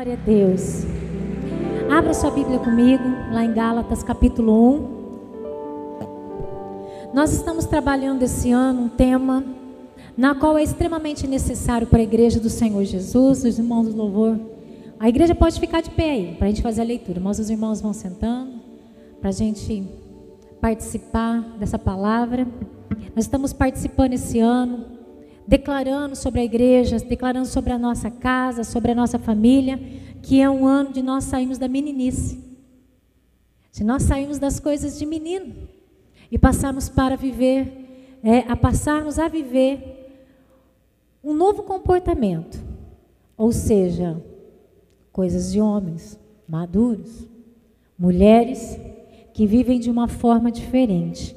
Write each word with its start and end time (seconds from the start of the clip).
Glória 0.00 0.14
a 0.14 0.24
Deus. 0.24 0.84
Abra 1.94 2.14
sua 2.14 2.30
Bíblia 2.30 2.58
comigo, 2.58 3.04
lá 3.30 3.44
em 3.44 3.52
Gálatas 3.52 4.02
capítulo 4.02 4.78
1. 7.10 7.12
Nós 7.12 7.34
estamos 7.34 7.66
trabalhando 7.66 8.22
esse 8.22 8.50
ano 8.50 8.84
um 8.84 8.88
tema 8.88 9.44
na 10.16 10.34
qual 10.34 10.56
é 10.56 10.62
extremamente 10.62 11.26
necessário 11.26 11.86
para 11.86 11.98
a 11.98 12.02
igreja 12.02 12.40
do 12.40 12.48
Senhor 12.48 12.82
Jesus, 12.82 13.44
os 13.44 13.58
irmãos 13.58 13.88
do 13.88 13.94
louvor. 13.94 14.40
A 14.98 15.06
igreja 15.06 15.34
pode 15.34 15.60
ficar 15.60 15.82
de 15.82 15.90
pé 15.90 16.12
aí, 16.12 16.34
para 16.34 16.46
a 16.46 16.48
gente 16.48 16.62
fazer 16.62 16.80
a 16.80 16.84
leitura, 16.84 17.20
mas 17.20 17.38
os 17.38 17.50
irmãos 17.50 17.82
vão 17.82 17.92
sentando, 17.92 18.52
para 19.20 19.28
a 19.28 19.34
gente 19.34 19.86
participar 20.62 21.42
dessa 21.58 21.78
palavra. 21.78 22.48
Nós 23.14 23.26
estamos 23.26 23.52
participando 23.52 24.14
esse 24.14 24.38
ano 24.38 24.98
declarando 25.46 26.14
sobre 26.14 26.40
a 26.40 26.44
igreja, 26.44 26.98
declarando 26.98 27.46
sobre 27.46 27.72
a 27.72 27.78
nossa 27.78 28.10
casa, 28.10 28.64
sobre 28.64 28.92
a 28.92 28.94
nossa 28.94 29.18
família, 29.18 29.78
que 30.22 30.40
é 30.40 30.48
um 30.48 30.66
ano 30.66 30.92
de 30.92 31.02
nós 31.02 31.24
sairmos 31.24 31.58
da 31.58 31.68
meninice. 31.68 32.38
Se 33.70 33.84
nós 33.84 34.02
sairmos 34.02 34.38
das 34.38 34.60
coisas 34.60 34.98
de 34.98 35.06
menino 35.06 35.54
e 36.30 36.38
passarmos 36.38 36.88
para 36.88 37.16
viver, 37.16 38.18
é, 38.22 38.40
a 38.40 38.56
passarmos 38.56 39.18
a 39.18 39.28
viver 39.28 40.00
um 41.22 41.34
novo 41.34 41.62
comportamento, 41.62 42.58
ou 43.36 43.52
seja, 43.52 44.22
coisas 45.12 45.52
de 45.52 45.60
homens 45.60 46.18
maduros, 46.48 47.26
mulheres 47.98 48.78
que 49.32 49.46
vivem 49.46 49.78
de 49.78 49.90
uma 49.90 50.08
forma 50.08 50.50
diferente 50.50 51.36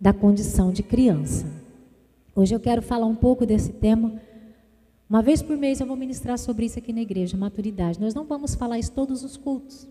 da 0.00 0.12
condição 0.12 0.70
de 0.70 0.82
criança. 0.82 1.57
Hoje 2.38 2.54
eu 2.54 2.60
quero 2.60 2.80
falar 2.80 3.06
um 3.06 3.16
pouco 3.16 3.44
desse 3.44 3.72
tema. 3.72 4.22
Uma 5.10 5.20
vez 5.20 5.42
por 5.42 5.56
mês 5.56 5.80
eu 5.80 5.86
vou 5.88 5.96
ministrar 5.96 6.38
sobre 6.38 6.66
isso 6.66 6.78
aqui 6.78 6.92
na 6.92 7.00
igreja, 7.00 7.36
maturidade. 7.36 8.00
Nós 8.00 8.14
não 8.14 8.24
vamos 8.24 8.54
falar 8.54 8.78
isso 8.78 8.92
todos 8.92 9.24
os 9.24 9.36
cultos, 9.36 9.88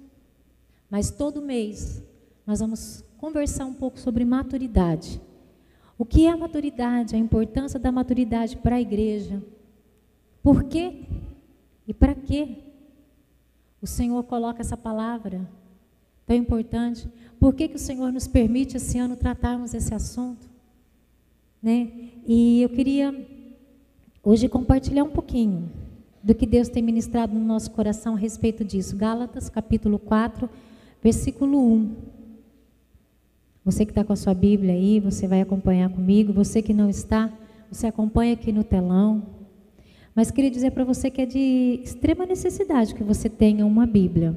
mas 0.90 1.12
todo 1.12 1.42
mês 1.42 2.02
nós 2.46 2.62
vamos 2.62 3.04
conversar 3.18 3.66
um 3.66 3.74
pouco 3.74 4.00
sobre 4.00 4.24
maturidade. 4.24 5.20
O 5.98 6.06
que 6.06 6.26
é 6.26 6.30
a 6.30 6.38
maturidade? 6.38 7.18
A 7.18 7.20
importância 7.20 7.78
da 7.78 7.92
maturidade 7.92 8.56
para 8.56 8.78
a 8.78 8.82
igreja. 8.82 9.44
Por 10.42 10.64
quê? 10.64 11.04
E 11.86 11.94
para 11.94 12.16
quê? 12.16 12.60
O 13.82 13.86
Senhor 13.86 14.24
coloca 14.24 14.62
essa 14.62 14.78
palavra 14.78 15.46
tão 16.26 16.38
importante. 16.38 17.10
Por 17.42 17.54
que, 17.54 17.68
que 17.68 17.76
o 17.76 17.80
Senhor 17.80 18.10
nos 18.14 18.26
permite 18.26 18.78
esse 18.78 18.98
ano 18.98 19.18
tratarmos 19.18 19.74
esse 19.74 19.94
assunto? 19.94 20.56
Né? 21.62 21.90
E 22.26 22.62
eu 22.62 22.70
queria 22.70 23.14
hoje 24.24 24.48
compartilhar 24.48 25.04
um 25.04 25.10
pouquinho 25.10 25.70
do 26.22 26.36
que 26.36 26.46
Deus 26.46 26.70
tem 26.70 26.84
ministrado 26.84 27.34
no 27.34 27.46
nosso 27.46 27.72
coração 27.72 28.16
a 28.16 28.18
respeito 28.18 28.64
disso. 28.64 28.96
Gálatas, 28.96 29.50
capítulo 29.50 29.98
4, 29.98 30.50
versículo 31.02 31.58
1. 31.74 31.96
Você 33.64 33.86
que 33.86 33.92
está 33.92 34.04
com 34.04 34.14
a 34.14 34.16
sua 34.16 34.34
Bíblia 34.34 34.74
aí, 34.74 35.00
você 35.00 35.28
vai 35.28 35.42
acompanhar 35.42 35.90
comigo. 35.90 36.32
Você 36.34 36.62
que 36.62 36.74
não 36.74 36.90
está, 36.90 37.32
você 37.72 37.88
acompanha 37.88 38.34
aqui 38.34 38.52
no 38.52 38.64
telão. 38.64 39.24
Mas 40.16 40.32
queria 40.32 40.50
dizer 40.50 40.72
para 40.72 40.84
você 40.84 41.12
que 41.12 41.22
é 41.22 41.26
de 41.26 41.80
extrema 41.84 42.26
necessidade 42.26 42.96
que 42.96 43.04
você 43.04 43.30
tenha 43.30 43.66
uma 43.66 43.86
Bíblia. 43.86 44.36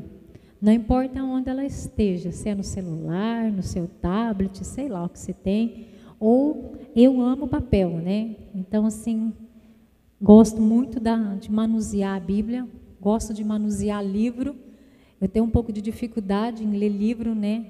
Não 0.61 0.73
importa 0.73 1.23
onde 1.23 1.49
ela 1.49 1.65
esteja, 1.65 2.31
se 2.33 2.49
é 2.49 2.55
no 2.55 2.63
celular, 2.63 3.51
no 3.51 3.63
seu 3.63 3.89
tablet, 4.01 4.63
sei 4.65 4.89
lá 4.89 5.05
o 5.05 5.09
que 5.09 5.19
você 5.19 5.33
tem, 5.33 5.87
ou 6.21 6.77
eu 6.95 7.21
amo 7.23 7.49
papel, 7.49 7.89
né? 7.93 8.37
Então, 8.55 8.85
assim, 8.85 9.33
gosto 10.21 10.61
muito 10.61 11.01
da, 11.01 11.17
de 11.35 11.51
manusear 11.51 12.15
a 12.17 12.21
Bíblia, 12.21 12.69
gosto 13.01 13.33
de 13.33 13.43
manusear 13.43 14.05
livro. 14.05 14.55
Eu 15.19 15.29
tenho 15.29 15.47
um 15.47 15.51
pouco 15.51 15.73
de 15.73 15.81
dificuldade 15.81 16.63
em 16.63 16.77
ler 16.77 16.91
livro, 16.91 17.35
né? 17.35 17.67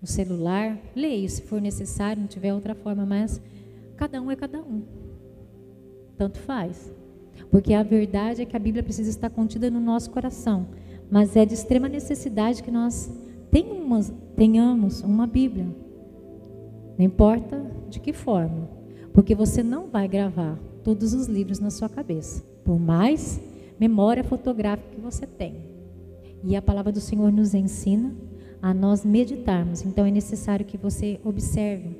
No 0.00 0.06
celular. 0.06 0.78
Leio 0.94 1.28
se 1.28 1.42
for 1.42 1.60
necessário, 1.60 2.20
não 2.20 2.28
tiver 2.28 2.52
outra 2.52 2.74
forma, 2.74 3.06
mas 3.06 3.40
cada 3.96 4.20
um 4.20 4.30
é 4.30 4.36
cada 4.36 4.60
um. 4.60 4.82
Tanto 6.18 6.38
faz. 6.38 6.92
Porque 7.50 7.72
a 7.72 7.82
verdade 7.82 8.42
é 8.42 8.44
que 8.44 8.56
a 8.56 8.60
Bíblia 8.60 8.82
precisa 8.82 9.08
estar 9.08 9.30
contida 9.30 9.70
no 9.70 9.80
nosso 9.80 10.10
coração. 10.10 10.66
Mas 11.10 11.34
é 11.34 11.46
de 11.46 11.54
extrema 11.54 11.88
necessidade 11.88 12.62
que 12.62 12.70
nós 12.70 13.10
tenhamos, 13.50 14.12
tenhamos 14.36 15.00
uma 15.00 15.26
Bíblia. 15.26 15.66
Não 17.00 17.06
importa 17.06 17.64
de 17.88 17.98
que 17.98 18.12
forma, 18.12 18.68
porque 19.14 19.34
você 19.34 19.62
não 19.62 19.86
vai 19.86 20.06
gravar 20.06 20.58
todos 20.84 21.14
os 21.14 21.28
livros 21.28 21.58
na 21.58 21.70
sua 21.70 21.88
cabeça, 21.88 22.44
por 22.62 22.78
mais 22.78 23.40
memória 23.80 24.22
fotográfica 24.22 24.90
que 24.94 25.00
você 25.00 25.26
tem. 25.26 25.54
E 26.44 26.54
a 26.54 26.60
palavra 26.60 26.92
do 26.92 27.00
Senhor 27.00 27.32
nos 27.32 27.54
ensina 27.54 28.14
a 28.60 28.74
nós 28.74 29.02
meditarmos. 29.02 29.80
Então 29.80 30.04
é 30.04 30.10
necessário 30.10 30.66
que 30.66 30.76
você 30.76 31.18
observe. 31.24 31.96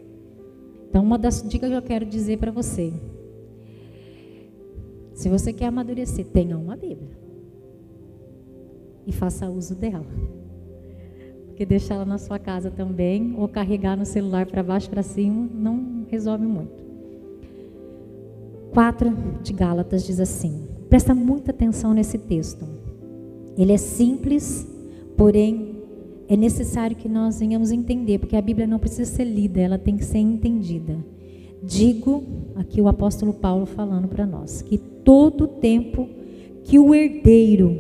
Então, 0.91 1.03
uma 1.03 1.17
das 1.17 1.43
dicas 1.49 1.71
que 1.71 1.77
eu 1.77 1.81
quero 1.81 2.05
dizer 2.05 2.37
para 2.37 2.51
você: 2.51 2.93
se 5.15 5.31
você 5.31 5.51
quer 5.51 5.69
amadurecer, 5.69 6.27
tenha 6.27 6.59
uma 6.59 6.77
Bíblia 6.77 7.17
e 9.07 9.13
faça 9.13 9.49
uso 9.49 9.75
dela 9.75 10.05
ela 11.91 12.05
na 12.05 12.19
sua 12.19 12.39
casa 12.39 12.71
também, 12.71 13.35
ou 13.37 13.49
carregar 13.49 13.97
no 13.97 14.05
celular 14.05 14.47
para 14.47 14.63
baixo 14.63 14.89
para 14.89 15.03
cima, 15.03 15.49
não 15.55 16.07
resolve 16.09 16.47
muito. 16.47 16.81
4 18.73 19.13
de 19.43 19.53
Gálatas 19.53 20.05
diz 20.05 20.21
assim: 20.21 20.69
presta 20.89 21.15
muita 21.15 21.51
atenção 21.51 21.93
nesse 21.93 22.19
texto. 22.19 22.67
Ele 23.57 23.73
é 23.73 23.77
simples, 23.77 24.67
porém 25.17 25.77
é 26.29 26.37
necessário 26.37 26.97
que 26.97 27.09
nós 27.09 27.41
venhamos 27.41 27.73
entender, 27.73 28.19
porque 28.19 28.37
a 28.37 28.43
Bíblia 28.43 28.67
não 28.67 28.79
precisa 28.79 29.11
ser 29.11 29.25
lida, 29.25 29.61
ela 29.61 29.77
tem 29.79 29.97
que 29.97 30.05
ser 30.05 30.19
entendida. 30.19 30.97
Digo, 31.63 32.23
aqui 32.55 32.81
o 32.81 32.89
apóstolo 32.89 33.35
Paulo 33.35 33.67
falando 33.67 34.09
para 34.09 34.25
nós, 34.25 34.63
que 34.63 34.79
todo 34.79 35.47
tempo 35.47 36.09
que 36.63 36.79
o 36.79 36.95
herdeiro 36.95 37.77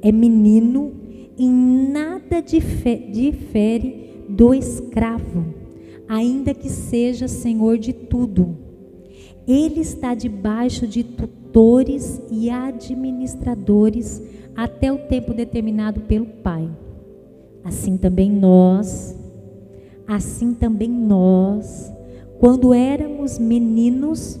é 0.00 0.12
menino, 0.12 0.92
em 1.42 1.88
nada 1.90 2.42
difere 2.42 4.26
do 4.28 4.52
escravo, 4.52 5.54
ainda 6.06 6.52
que 6.52 6.68
seja 6.68 7.26
senhor 7.26 7.78
de 7.78 7.94
tudo. 7.94 8.58
Ele 9.48 9.80
está 9.80 10.14
debaixo 10.14 10.86
de 10.86 11.02
tutores 11.02 12.20
e 12.30 12.50
administradores 12.50 14.22
até 14.54 14.92
o 14.92 14.98
tempo 14.98 15.32
determinado 15.32 16.02
pelo 16.02 16.26
Pai. 16.26 16.68
Assim 17.64 17.96
também 17.96 18.30
nós, 18.30 19.16
assim 20.06 20.52
também 20.52 20.90
nós, 20.90 21.90
quando 22.38 22.74
éramos 22.74 23.38
meninos, 23.38 24.38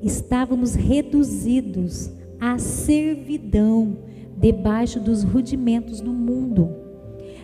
estávamos 0.00 0.76
reduzidos 0.76 2.08
à 2.38 2.56
servidão 2.56 4.05
debaixo 4.36 5.00
dos 5.00 5.22
rudimentos 5.22 6.00
do 6.00 6.12
mundo. 6.12 6.68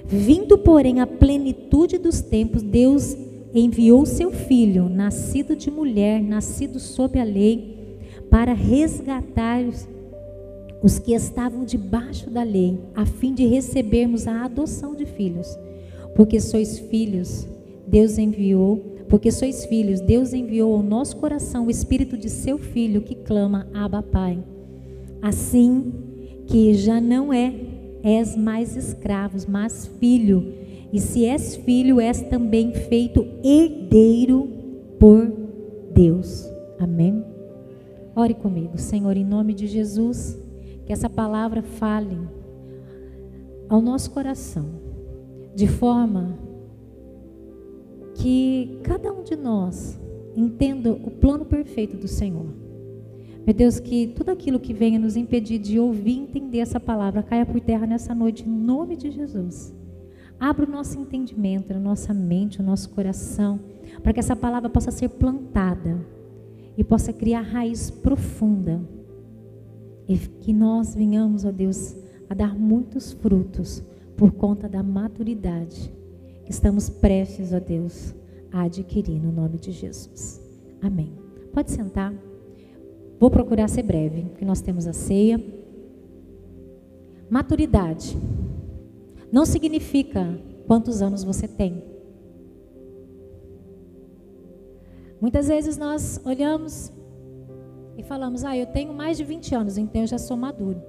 Vindo, 0.04 0.58
porém, 0.58 1.00
a 1.00 1.06
plenitude 1.06 1.96
dos 1.98 2.20
tempos, 2.20 2.62
Deus 2.62 3.16
enviou 3.54 4.04
seu 4.06 4.30
filho, 4.30 4.88
nascido 4.88 5.54
de 5.54 5.70
mulher, 5.70 6.22
nascido 6.22 6.78
sob 6.78 7.18
a 7.18 7.24
lei, 7.24 7.98
para 8.30 8.52
resgatar 8.52 9.62
os 10.82 10.98
que 10.98 11.12
estavam 11.14 11.64
debaixo 11.64 12.28
da 12.28 12.42
lei, 12.42 12.78
a 12.94 13.06
fim 13.06 13.32
de 13.32 13.46
recebermos 13.46 14.26
a 14.26 14.44
adoção 14.44 14.94
de 14.94 15.06
filhos. 15.06 15.46
Porque 16.14 16.40
sois 16.40 16.78
filhos, 16.78 17.46
Deus 17.86 18.18
enviou, 18.18 18.92
porque 19.08 19.30
sois 19.30 19.64
filhos, 19.66 20.00
Deus 20.00 20.32
enviou 20.32 20.74
ao 20.74 20.82
nosso 20.82 21.16
coração 21.16 21.66
o 21.66 21.70
espírito 21.70 22.16
de 22.16 22.28
seu 22.28 22.58
filho 22.58 23.02
que 23.02 23.14
clama: 23.14 23.68
Abba, 23.72 24.02
Pai. 24.02 24.42
Assim, 25.20 25.92
que 26.46 26.74
já 26.74 27.00
não 27.00 27.32
é 27.32 27.54
és 28.02 28.36
mais 28.36 28.76
escravos, 28.76 29.46
mas 29.46 29.86
filho. 29.98 30.54
E 30.92 31.00
se 31.00 31.24
és 31.24 31.56
filho, 31.56 32.00
és 32.00 32.20
também 32.22 32.72
feito 32.74 33.26
herdeiro 33.42 34.48
por 34.98 35.32
Deus. 35.94 36.46
Amém? 36.78 37.24
Ore 38.14 38.34
comigo, 38.34 38.76
Senhor, 38.76 39.16
em 39.16 39.24
nome 39.24 39.54
de 39.54 39.66
Jesus, 39.66 40.38
que 40.84 40.92
essa 40.92 41.08
palavra 41.08 41.62
fale 41.62 42.18
ao 43.68 43.80
nosso 43.80 44.10
coração, 44.10 44.66
de 45.54 45.66
forma 45.66 46.36
que 48.14 48.78
cada 48.82 49.10
um 49.12 49.22
de 49.22 49.34
nós 49.34 49.98
entenda 50.36 50.92
o 50.92 51.10
plano 51.10 51.44
perfeito 51.46 51.96
do 51.96 52.06
Senhor. 52.06 52.46
Meu 53.44 53.54
Deus, 53.54 53.80
que 53.80 54.06
tudo 54.06 54.30
aquilo 54.30 54.60
que 54.60 54.72
venha 54.72 54.98
nos 54.98 55.16
impedir 55.16 55.58
de 55.58 55.78
ouvir 55.78 56.12
e 56.12 56.20
entender 56.20 56.58
essa 56.58 56.78
palavra 56.78 57.22
caia 57.22 57.44
por 57.44 57.60
terra 57.60 57.86
nessa 57.86 58.14
noite, 58.14 58.48
em 58.48 58.52
nome 58.52 58.96
de 58.96 59.10
Jesus. 59.10 59.74
Abra 60.38 60.66
o 60.66 60.70
nosso 60.70 60.98
entendimento, 60.98 61.72
a 61.72 61.78
nossa 61.78 62.14
mente, 62.14 62.60
o 62.60 62.64
nosso 62.64 62.90
coração, 62.90 63.58
para 64.02 64.12
que 64.12 64.20
essa 64.20 64.36
palavra 64.36 64.70
possa 64.70 64.90
ser 64.90 65.08
plantada 65.08 66.04
e 66.76 66.84
possa 66.84 67.12
criar 67.12 67.42
raiz 67.42 67.90
profunda. 67.90 68.80
E 70.08 70.16
que 70.16 70.52
nós 70.52 70.94
venhamos, 70.94 71.44
ó 71.44 71.50
Deus, 71.50 71.96
a 72.28 72.34
dar 72.34 72.56
muitos 72.56 73.12
frutos 73.12 73.82
por 74.16 74.32
conta 74.32 74.68
da 74.68 74.82
maturidade 74.82 75.92
que 76.44 76.50
estamos 76.50 76.88
prestes, 76.88 77.52
ó 77.52 77.60
Deus, 77.60 78.14
a 78.52 78.62
adquirir 78.62 79.20
no 79.20 79.32
nome 79.32 79.58
de 79.58 79.72
Jesus. 79.72 80.40
Amém. 80.80 81.12
Pode 81.52 81.70
sentar. 81.70 82.12
Vou 83.22 83.30
procurar 83.30 83.68
ser 83.68 83.84
breve, 83.84 84.22
porque 84.22 84.44
nós 84.44 84.60
temos 84.60 84.84
a 84.88 84.92
ceia. 84.92 85.40
Maturidade 87.30 88.18
não 89.30 89.46
significa 89.46 90.36
quantos 90.66 91.00
anos 91.00 91.22
você 91.22 91.46
tem. 91.46 91.84
Muitas 95.20 95.46
vezes 95.46 95.76
nós 95.76 96.20
olhamos 96.24 96.92
e 97.96 98.02
falamos: 98.02 98.42
Ah, 98.42 98.56
eu 98.56 98.66
tenho 98.66 98.92
mais 98.92 99.18
de 99.18 99.22
20 99.22 99.54
anos, 99.54 99.78
então 99.78 100.00
eu 100.00 100.08
já 100.08 100.18
sou 100.18 100.36
maduro. 100.36 100.82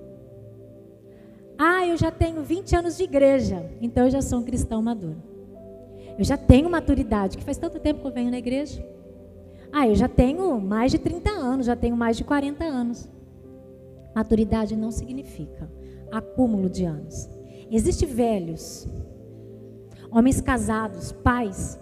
Ah, 1.55 1.85
eu 1.85 1.95
já 1.95 2.09
tenho 2.09 2.41
20 2.41 2.75
anos 2.75 2.97
de 2.97 3.03
igreja, 3.03 3.63
então 3.79 4.05
eu 4.05 4.09
já 4.09 4.23
sou 4.23 4.39
um 4.39 4.43
cristão 4.43 4.81
maduro. 4.81 5.21
Eu 6.17 6.25
já 6.25 6.35
tenho 6.35 6.67
maturidade, 6.67 7.37
que 7.37 7.43
faz 7.43 7.59
tanto 7.59 7.79
tempo 7.79 8.01
que 8.01 8.07
eu 8.07 8.11
venho 8.11 8.31
na 8.31 8.39
igreja. 8.39 8.83
Ah, 9.75 9.87
eu 9.87 9.95
já 9.95 10.07
tenho 10.07 10.61
mais 10.61 10.91
de 10.91 10.99
30 10.99 11.31
anos, 11.31 11.65
já 11.65 11.75
tenho 11.75 11.97
mais 11.97 12.15
de 12.15 12.23
40 12.23 12.63
anos. 12.63 13.09
Maturidade 14.13 14.75
não 14.75 14.91
significa 14.91 15.67
acúmulo 16.11 16.69
de 16.69 16.85
anos. 16.85 17.27
Existem 17.71 18.07
velhos, 18.07 18.87
homens 20.11 20.39
casados, 20.39 21.11
pais, 21.11 21.79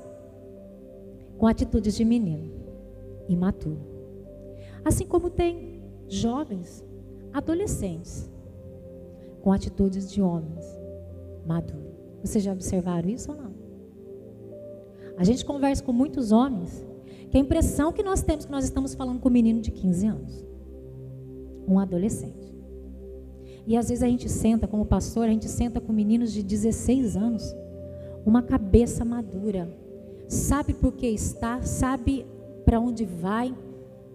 com 1.38 1.48
atitudes 1.48 1.94
de 1.98 2.06
menino, 2.06 2.54
imaturo. 3.28 3.82
Assim 4.86 5.06
como 5.06 5.30
tem 5.30 5.84
jovens, 6.08 6.86
adolescentes, 7.34 8.32
com 9.42 9.52
atitudes 9.52 10.10
de 10.10 10.22
homens 10.22 10.66
maduros. 11.46 11.92
Vocês 12.24 12.42
já 12.42 12.54
observaram 12.54 13.10
isso 13.10 13.32
ou 13.34 13.38
não? 13.38 13.52
A 15.18 15.26
gente 15.26 15.44
conversa 15.44 15.84
com 15.84 15.92
muitos 15.92 16.32
homens 16.32 16.90
que 17.32 17.38
a 17.38 17.40
impressão 17.40 17.94
que 17.94 18.04
nós 18.04 18.22
temos 18.22 18.46
que 18.46 18.52
nós 18.52 18.66
estamos 18.66 18.94
falando 18.94 19.20
com 19.20 19.30
um 19.30 19.32
menino 19.32 19.62
de 19.62 19.72
15 19.72 20.06
anos, 20.06 20.46
um 21.66 21.80
adolescente. 21.80 22.54
E 23.66 23.78
às 23.78 23.88
vezes 23.88 24.04
a 24.04 24.08
gente 24.08 24.28
senta, 24.28 24.68
como 24.68 24.86
pastor, 24.86 25.26
a 25.26 25.32
gente 25.32 25.48
senta 25.48 25.80
com 25.80 25.94
meninos 25.94 26.34
de 26.34 26.44
16 26.44 27.16
anos, 27.16 27.56
uma 28.26 28.44
cabeça 28.44 29.06
madura, 29.06 29.74
sabe 30.28 30.74
por 30.74 30.92
que 30.92 31.08
está, 31.08 31.62
sabe 31.62 32.26
para 32.66 32.80
onde 32.82 33.06
vai, 33.06 33.56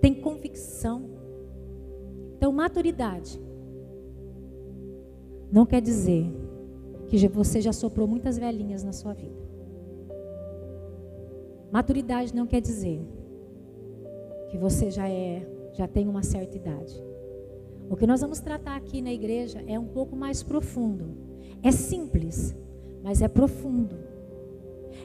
tem 0.01 0.15
convicção. 0.15 1.03
Então, 2.37 2.53
maturidade 2.53 3.41
não 5.51 5.65
quer 5.65 5.81
dizer 5.81 6.27
que 7.07 7.27
você 7.29 7.63
já 7.63 7.73
soprou 7.73 8.07
muitas 8.07 8.37
velhinhas 8.37 8.85
na 8.85 8.93
sua 8.93 9.15
vida. 9.15 9.46
Maturidade 11.71 12.35
não 12.35 12.47
quer 12.47 12.61
dizer 12.61 13.01
que 14.51 14.57
você 14.57 14.91
já 14.91 15.09
é, 15.09 15.47
já 15.73 15.87
tem 15.87 16.09
uma 16.09 16.23
certa 16.23 16.57
idade. 16.57 17.03
O 17.89 17.97
que 17.97 18.07
nós 18.07 18.21
vamos 18.21 18.41
tratar 18.41 18.77
aqui 18.77 19.01
na 19.01 19.13
igreja 19.13 19.63
é 19.67 19.79
um 19.79 19.87
pouco 19.87 20.17
mais 20.17 20.43
profundo. 20.43 21.17
É 21.63 21.71
simples, 21.71 22.55
mas 23.03 23.23
é 23.23 23.29
profundo. 23.29 23.97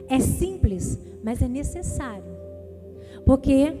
É 0.08 0.18
simples, 0.18 0.98
mas 1.22 1.40
é 1.40 1.48
necessário. 1.48 2.32
Porque, 3.24 3.72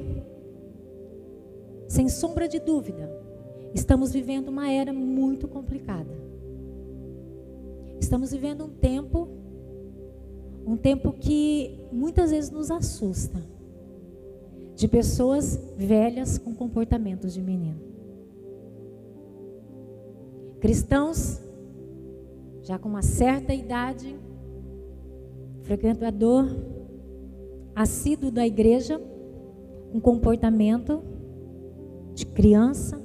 sem 1.88 2.08
sombra 2.08 2.46
de 2.46 2.60
dúvida, 2.60 3.10
estamos 3.74 4.12
vivendo 4.12 4.48
uma 4.48 4.70
era 4.70 4.92
muito 4.92 5.48
complicada. 5.48 6.14
Estamos 8.00 8.32
vivendo 8.32 8.64
um 8.64 8.68
tempo, 8.68 9.28
um 10.66 10.76
tempo 10.76 11.12
que 11.12 11.78
muitas 11.92 12.30
vezes 12.30 12.50
nos 12.50 12.70
assusta, 12.70 13.42
de 14.74 14.88
pessoas 14.88 15.56
velhas 15.76 16.38
com 16.38 16.54
comportamentos 16.54 17.34
de 17.34 17.42
menino. 17.42 17.80
Cristãos, 20.60 21.40
já 22.62 22.78
com 22.78 22.88
uma 22.88 23.02
certa 23.02 23.52
idade, 23.52 24.16
frequentador 25.62 26.46
assíduo 27.74 28.30
da 28.30 28.46
igreja, 28.46 29.00
um 29.92 30.00
comportamento 30.00 31.02
de 32.14 32.26
criança, 32.26 33.00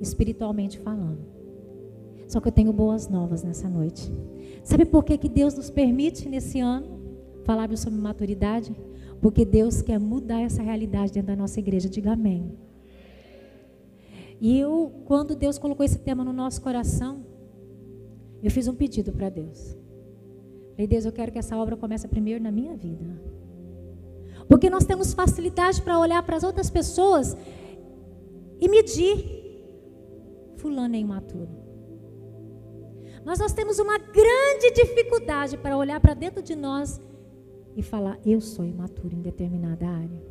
espiritualmente 0.00 0.78
falando. 0.78 1.35
Só 2.26 2.40
que 2.40 2.48
eu 2.48 2.52
tenho 2.52 2.72
boas 2.72 3.08
novas 3.08 3.42
nessa 3.42 3.68
noite. 3.68 4.12
Sabe 4.64 4.84
por 4.84 5.04
que, 5.04 5.16
que 5.16 5.28
Deus 5.28 5.54
nos 5.54 5.70
permite 5.70 6.28
nesse 6.28 6.58
ano 6.60 7.00
falar 7.44 7.74
sobre 7.76 8.00
maturidade? 8.00 8.74
Porque 9.20 9.44
Deus 9.44 9.80
quer 9.80 9.98
mudar 9.98 10.40
essa 10.40 10.62
realidade 10.62 11.12
dentro 11.12 11.28
da 11.28 11.36
nossa 11.36 11.60
igreja. 11.60 11.88
Diga 11.88 12.12
amém. 12.12 12.52
E 14.40 14.58
eu, 14.58 14.92
quando 15.06 15.34
Deus 15.34 15.56
colocou 15.56 15.84
esse 15.84 15.98
tema 15.98 16.22
no 16.24 16.32
nosso 16.32 16.60
coração, 16.60 17.24
eu 18.42 18.50
fiz 18.50 18.68
um 18.68 18.74
pedido 18.74 19.12
para 19.12 19.30
Deus. 19.30 19.76
Falei, 20.72 20.86
Deus, 20.86 21.06
eu 21.06 21.12
quero 21.12 21.32
que 21.32 21.38
essa 21.38 21.56
obra 21.56 21.76
comece 21.76 22.06
primeiro 22.06 22.42
na 22.42 22.50
minha 22.50 22.76
vida. 22.76 23.04
Porque 24.48 24.68
nós 24.68 24.84
temos 24.84 25.14
facilidade 25.14 25.80
para 25.80 25.98
olhar 25.98 26.22
para 26.22 26.36
as 26.36 26.44
outras 26.44 26.68
pessoas 26.68 27.36
e 28.60 28.68
medir. 28.68 29.36
Fulano 30.56 30.94
é 30.94 30.98
imaturo. 30.98 31.65
Mas 33.26 33.40
nós 33.40 33.52
temos 33.52 33.80
uma 33.80 33.98
grande 33.98 34.70
dificuldade 34.72 35.58
para 35.58 35.76
olhar 35.76 35.98
para 35.98 36.14
dentro 36.14 36.40
de 36.40 36.54
nós 36.54 37.00
e 37.74 37.82
falar: 37.82 38.20
eu 38.24 38.40
sou 38.40 38.64
imaturo 38.64 39.16
em 39.16 39.20
determinada 39.20 39.84
área. 39.84 40.22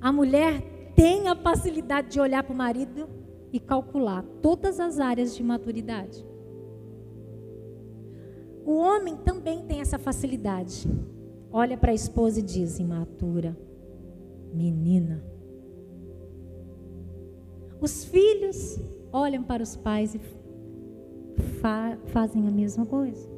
A 0.00 0.12
mulher 0.12 0.62
tem 0.94 1.26
a 1.26 1.34
facilidade 1.34 2.10
de 2.10 2.20
olhar 2.20 2.44
para 2.44 2.54
o 2.54 2.56
marido 2.56 3.08
e 3.52 3.58
calcular 3.58 4.22
todas 4.40 4.78
as 4.78 5.00
áreas 5.00 5.34
de 5.34 5.42
maturidade. 5.42 6.24
O 8.64 8.76
homem 8.76 9.16
também 9.16 9.66
tem 9.66 9.80
essa 9.80 9.98
facilidade. 9.98 10.88
Olha 11.50 11.76
para 11.76 11.90
a 11.90 11.96
esposa 11.96 12.38
e 12.38 12.44
diz: 12.44 12.78
imatura, 12.78 13.58
menina. 14.54 15.20
Os 17.80 18.04
filhos 18.04 18.78
olham 19.12 19.42
para 19.42 19.64
os 19.64 19.74
pais 19.74 20.14
e 20.14 20.18
fa 21.36 21.98
fazem 22.06 22.46
a 22.46 22.50
mesma 22.50 22.86
coisa. 22.86 23.28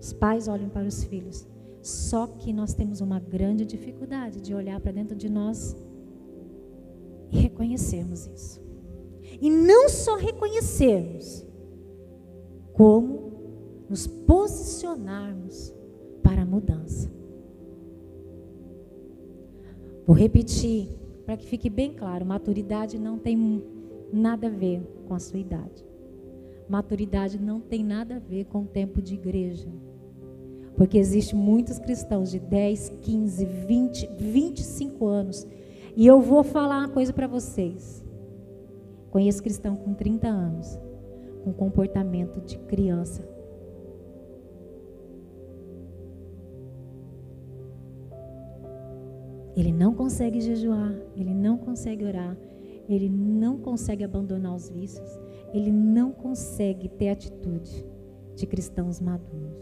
Os 0.00 0.12
pais 0.12 0.48
olham 0.48 0.68
para 0.68 0.86
os 0.86 1.04
filhos. 1.04 1.46
Só 1.82 2.26
que 2.26 2.52
nós 2.52 2.72
temos 2.72 3.00
uma 3.00 3.20
grande 3.20 3.64
dificuldade 3.64 4.40
de 4.40 4.54
olhar 4.54 4.80
para 4.80 4.92
dentro 4.92 5.14
de 5.14 5.28
nós 5.28 5.76
e 7.30 7.36
reconhecermos 7.36 8.26
isso. 8.26 8.62
E 9.40 9.50
não 9.50 9.88
só 9.88 10.16
reconhecermos, 10.16 11.44
como 12.72 13.32
nos 13.88 14.06
posicionarmos 14.06 15.74
para 16.22 16.42
a 16.42 16.46
mudança. 16.46 17.10
Vou 20.06 20.16
repetir 20.16 20.88
para 21.24 21.36
que 21.36 21.46
fique 21.46 21.70
bem 21.70 21.94
claro: 21.94 22.26
maturidade 22.26 22.98
não 22.98 23.18
tem 23.18 23.62
nada 24.12 24.46
a 24.46 24.50
ver 24.50 24.82
com 25.06 25.14
a 25.14 25.18
sua 25.18 25.38
idade. 25.38 25.84
Maturidade 26.68 27.38
não 27.38 27.60
tem 27.60 27.84
nada 27.84 28.16
a 28.16 28.18
ver 28.18 28.46
com 28.46 28.62
o 28.62 28.66
tempo 28.66 29.02
de 29.02 29.14
igreja. 29.14 29.68
Porque 30.76 30.98
existem 30.98 31.38
muitos 31.38 31.78
cristãos 31.78 32.30
de 32.30 32.38
10, 32.40 32.98
15, 33.02 33.44
20, 33.44 34.10
25 34.18 35.06
anos 35.06 35.46
e 35.96 36.06
eu 36.06 36.20
vou 36.20 36.42
falar 36.42 36.78
uma 36.78 36.88
coisa 36.88 37.12
para 37.12 37.28
vocês. 37.28 38.04
Conheço 39.10 39.42
cristão 39.42 39.76
com 39.76 39.94
30 39.94 40.26
anos, 40.26 40.76
com 41.44 41.52
comportamento 41.52 42.40
de 42.40 42.58
criança. 42.58 43.22
Ele 49.56 49.70
não 49.70 49.94
consegue 49.94 50.40
jejuar, 50.40 50.92
ele 51.16 51.32
não 51.32 51.56
consegue 51.56 52.04
orar, 52.04 52.36
ele 52.88 53.08
não 53.08 53.56
consegue 53.58 54.02
abandonar 54.02 54.52
os 54.52 54.68
vícios, 54.68 55.08
ele 55.54 55.70
não 55.70 56.10
consegue 56.10 56.88
ter 56.88 57.10
atitude 57.10 57.86
de 58.34 58.44
cristãos 58.44 59.00
maduros. 59.00 59.54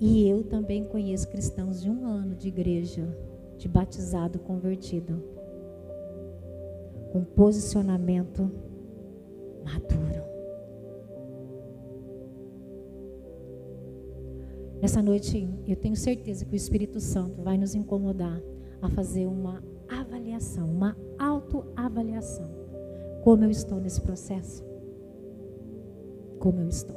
E 0.00 0.28
eu 0.28 0.42
também 0.42 0.84
conheço 0.84 1.28
cristãos 1.28 1.80
de 1.80 1.88
um 1.88 2.04
ano 2.04 2.34
de 2.34 2.48
igreja 2.48 3.06
de 3.56 3.68
batizado 3.68 4.40
convertido. 4.40 5.22
Com 7.12 7.22
posicionamento 7.22 8.50
maduro. 9.64 10.24
Nessa 14.82 15.02
noite, 15.02 15.48
eu 15.68 15.76
tenho 15.76 15.94
certeza 15.94 16.44
que 16.44 16.54
o 16.54 16.56
Espírito 16.56 16.98
Santo 16.98 17.42
vai 17.42 17.56
nos 17.58 17.74
incomodar 17.74 18.40
a 18.80 18.88
fazer 18.88 19.26
uma 19.26 19.62
avaliação, 19.88 20.66
uma 20.66 20.96
autoavaliação. 21.18 22.48
Como 23.22 23.44
eu 23.44 23.50
estou 23.50 23.78
nesse 23.78 24.00
processo? 24.00 24.69
Como 26.40 26.60
eu 26.60 26.68
estou. 26.68 26.96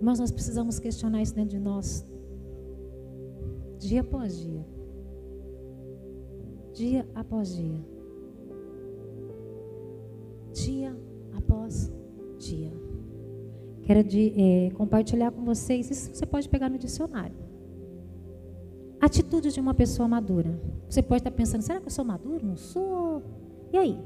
Mas 0.00 0.18
nós 0.20 0.30
precisamos 0.30 0.78
questionar 0.78 1.20
isso 1.20 1.34
dentro 1.34 1.50
de 1.50 1.58
nós, 1.58 2.06
dia 3.78 4.00
após 4.00 4.38
dia. 4.38 4.64
Dia 6.72 7.06
após 7.14 7.56
dia. 7.56 7.80
Dia 10.52 10.96
após 11.36 11.92
dia. 12.38 12.72
Quero 13.82 14.04
de, 14.04 14.34
é, 14.40 14.70
compartilhar 14.70 15.32
com 15.32 15.44
vocês, 15.44 15.90
isso 15.90 16.14
você 16.14 16.24
pode 16.24 16.48
pegar 16.48 16.68
no 16.68 16.78
dicionário. 16.78 17.36
Atitude 19.00 19.52
de 19.52 19.60
uma 19.60 19.74
pessoa 19.74 20.06
madura. 20.06 20.60
Você 20.88 21.02
pode 21.02 21.20
estar 21.20 21.30
pensando, 21.30 21.62
será 21.62 21.80
que 21.80 21.86
eu 21.86 21.90
sou 21.90 22.04
maduro? 22.04 22.46
Não 22.46 22.56
sou. 22.56 23.22
E 23.72 23.76
aí? 23.76 23.98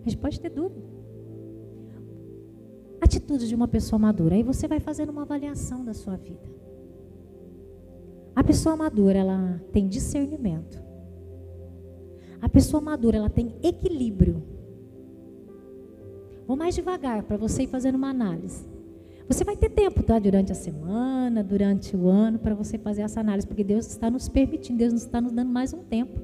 A 0.00 0.08
gente 0.08 0.16
pode 0.16 0.40
ter 0.40 0.50
dúvida. 0.50 0.88
Atitude 3.00 3.48
de 3.48 3.54
uma 3.54 3.68
pessoa 3.68 3.98
madura. 3.98 4.34
Aí 4.34 4.42
você 4.42 4.66
vai 4.66 4.80
fazendo 4.80 5.10
uma 5.10 5.22
avaliação 5.22 5.84
da 5.84 5.94
sua 5.94 6.16
vida. 6.16 6.48
A 8.34 8.44
pessoa 8.44 8.76
madura, 8.76 9.18
ela 9.18 9.60
tem 9.72 9.88
discernimento. 9.88 10.82
A 12.40 12.48
pessoa 12.48 12.80
madura, 12.80 13.18
ela 13.18 13.30
tem 13.30 13.54
equilíbrio. 13.62 14.42
Vou 16.46 16.56
mais 16.56 16.74
devagar 16.74 17.22
para 17.22 17.36
você 17.36 17.64
ir 17.64 17.66
fazendo 17.66 17.96
uma 17.96 18.08
análise. 18.08 18.66
Você 19.28 19.44
vai 19.44 19.56
ter 19.56 19.68
tempo, 19.68 20.02
tá? 20.02 20.18
Durante 20.18 20.50
a 20.50 20.54
semana, 20.54 21.44
durante 21.44 21.96
o 21.96 22.08
ano, 22.08 22.38
para 22.38 22.54
você 22.54 22.76
fazer 22.76 23.02
essa 23.02 23.20
análise, 23.20 23.46
porque 23.46 23.62
Deus 23.62 23.86
está 23.86 24.10
nos 24.10 24.28
permitindo, 24.28 24.78
Deus 24.78 24.94
está 24.94 25.20
nos 25.20 25.30
dando 25.30 25.50
mais 25.50 25.72
um 25.72 25.84
tempo. 25.84 26.20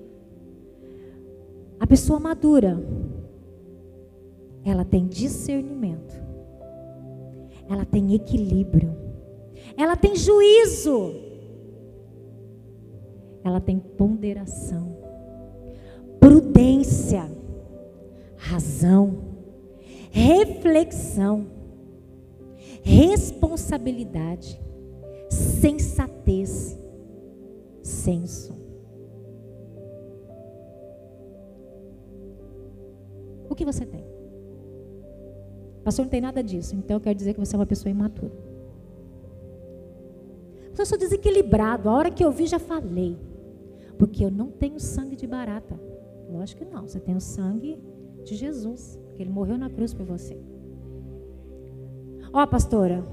A 1.79 1.87
pessoa 1.87 2.19
madura, 2.19 2.83
ela 4.69 4.85
tem 4.85 5.07
discernimento, 5.07 6.21
ela 7.69 7.85
tem 7.85 8.15
equilíbrio, 8.15 8.93
ela 9.77 9.97
tem 9.97 10.17
juízo, 10.17 11.15
ela 13.45 13.61
tem 13.61 13.79
ponderação, 13.79 14.97
prudência, 16.19 17.31
razão, 18.37 19.19
reflexão, 20.11 21.47
responsabilidade, 22.83 24.61
sensatez, 25.31 26.77
senso. 27.85 28.53
O 33.49 33.55
que 33.55 33.65
você 33.65 33.87
tem? 33.87 34.16
Pastor, 35.87 36.05
não 36.05 36.11
tem 36.11 36.21
nada 36.21 36.43
disso. 36.43 36.75
Então 36.75 36.99
quer 36.99 37.15
dizer 37.15 37.33
que 37.33 37.39
você 37.39 37.55
é 37.55 37.59
uma 37.61 37.65
pessoa 37.65 37.89
imatura. 37.89 38.33
Eu 40.77 40.85
sou 40.85 40.99
desequilibrado. 40.99 41.89
A 41.89 41.93
hora 41.93 42.11
que 42.11 42.25
eu 42.25 42.33
vi, 42.33 42.45
já 42.45 42.59
falei. 42.59 43.17
Porque 43.97 44.25
eu 44.25 44.31
não 44.33 44.51
tenho 44.51 44.81
sangue 44.81 45.15
de 45.15 45.29
barata. 45.29 45.79
Lógico 46.29 46.65
que 46.65 46.73
não. 46.73 46.89
Você 46.89 46.99
tem 46.99 47.15
o 47.15 47.21
sangue 47.21 47.81
de 48.25 48.35
Jesus. 48.35 48.99
Que 49.15 49.23
ele 49.23 49.31
morreu 49.31 49.57
na 49.57 49.71
cruz 49.71 49.95
por 49.95 50.05
você. 50.05 50.37
Ó, 52.33 52.43
oh, 52.43 52.47
pastora. 52.49 53.05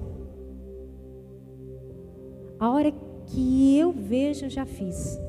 A 2.59 2.71
hora 2.71 2.91
que 3.27 3.77
eu 3.77 3.91
vejo, 3.91 4.47
eu 4.47 4.49
já 4.49 4.65
fiz. 4.65 5.19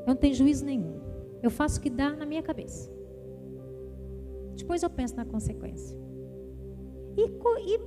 Eu 0.00 0.06
não 0.06 0.16
tenho 0.16 0.34
juízo 0.34 0.64
nenhum. 0.64 1.00
Eu 1.42 1.50
faço 1.50 1.78
o 1.78 1.82
que 1.82 1.90
dá 1.90 2.16
na 2.16 2.24
minha 2.24 2.42
cabeça. 2.42 2.95
Depois 4.56 4.82
eu 4.82 4.90
penso 4.90 5.16
na 5.16 5.24
consequência. 5.24 5.96
E, 7.16 7.22
e 7.22 7.80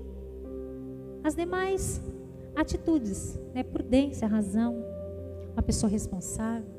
as 1.23 1.35
demais 1.35 2.01
atitudes, 2.55 3.39
né? 3.53 3.63
prudência, 3.63 4.27
razão, 4.27 4.83
uma 5.53 5.61
pessoa 5.61 5.89
responsável, 5.89 6.69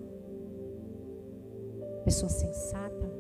pessoa 2.05 2.29
sensata. 2.29 3.11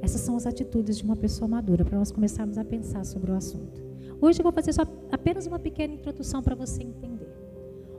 Essas 0.00 0.20
são 0.20 0.36
as 0.36 0.46
atitudes 0.46 0.98
de 0.98 1.04
uma 1.04 1.16
pessoa 1.16 1.48
madura, 1.48 1.84
para 1.84 1.98
nós 1.98 2.12
começarmos 2.12 2.56
a 2.56 2.64
pensar 2.64 3.04
sobre 3.04 3.30
o 3.30 3.34
assunto. 3.34 3.82
Hoje 4.20 4.40
eu 4.40 4.42
vou 4.42 4.52
fazer 4.52 4.72
só 4.72 4.82
apenas 5.10 5.46
uma 5.46 5.58
pequena 5.58 5.94
introdução 5.94 6.42
para 6.42 6.54
você 6.54 6.82
entender. 6.82 7.32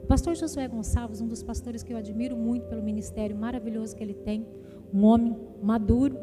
O 0.03 0.07
pastor 0.07 0.35
Josué 0.35 0.67
Gonçalves, 0.67 1.21
um 1.21 1.27
dos 1.27 1.43
pastores 1.43 1.83
que 1.83 1.93
eu 1.93 1.97
admiro 1.97 2.35
muito 2.35 2.67
pelo 2.67 2.81
ministério 2.81 3.35
maravilhoso 3.35 3.95
que 3.95 4.03
ele 4.03 4.13
tem, 4.13 4.45
um 4.93 5.03
homem 5.05 5.35
maduro, 5.61 6.17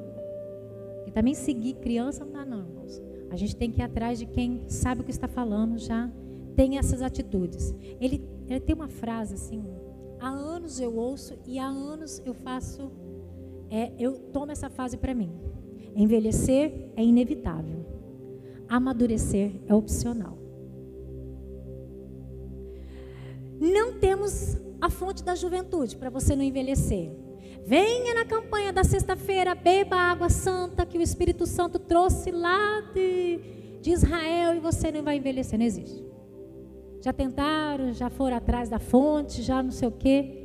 também 1.17 1.33
seguir 1.33 1.77
criança 1.77 2.27
não 2.27 2.33
dá 2.33 2.45
não, 2.45 2.59
irmãos. 2.59 3.03
A 3.31 3.37
gente 3.37 3.57
tem 3.57 3.73
que 3.73 3.81
ir 3.81 3.83
atrás 3.83 4.19
de 4.19 4.27
quem 4.27 4.69
sabe 4.69 5.01
o 5.01 5.05
que 5.05 5.11
está 5.11 5.27
falando, 5.27 5.79
já 5.79 6.13
tem 6.55 6.77
essas 6.77 7.01
atitudes. 7.01 7.75
Ele, 7.99 8.23
ele 8.47 8.61
tem 8.61 8.75
uma 8.77 8.87
frase 8.87 9.33
assim, 9.33 9.65
há 10.21 10.29
anos 10.29 10.79
eu 10.79 10.95
ouço 10.95 11.33
e 11.47 11.59
há 11.59 11.67
anos 11.67 12.21
eu 12.27 12.35
faço, 12.35 12.93
é, 13.71 13.93
eu 13.99 14.19
tomo 14.31 14.53
essa 14.53 14.69
fase 14.69 14.99
para 14.99 15.15
mim. 15.15 15.33
Envelhecer 15.95 16.91
é 16.95 17.03
inevitável. 17.03 17.87
Amadurecer 18.69 19.53
é 19.67 19.75
opcional. 19.75 20.37
Não 23.59 23.99
temos 23.99 24.59
a 24.83 24.91
fonte 24.91 25.25
da 25.25 25.35
juventude 25.35 25.97
para 25.97 26.11
você 26.11 26.37
não 26.37 26.45
envelhecer. 26.45 27.11
Venha 27.67 28.15
na 28.15 28.25
campanha 28.25 28.73
da 28.73 28.85
sexta-feira, 28.85 29.53
beba 29.53 29.97
a 29.97 30.13
água 30.13 30.29
santa 30.29 30.87
que 30.87 30.97
o 30.97 31.03
Espírito 31.03 31.45
Santo 31.47 31.81
trouxe 31.81 32.31
lá 32.31 32.81
de, 32.95 33.41
de 33.83 33.91
Israel 33.91 34.55
e 34.55 34.61
você 34.61 34.93
não 34.93 35.03
vai 35.03 35.17
envelhecer. 35.17 35.59
Não 35.59 35.67
existe. 35.67 36.05
Já 37.05 37.13
tentaram, 37.13 37.93
já 37.93 38.09
foram 38.09 38.37
atrás 38.37 38.69
da 38.69 38.79
fonte, 38.79 39.43
já 39.43 39.65
não 39.65 39.73
sei 39.73 39.89
o 39.89 39.91
quê. 39.91 40.45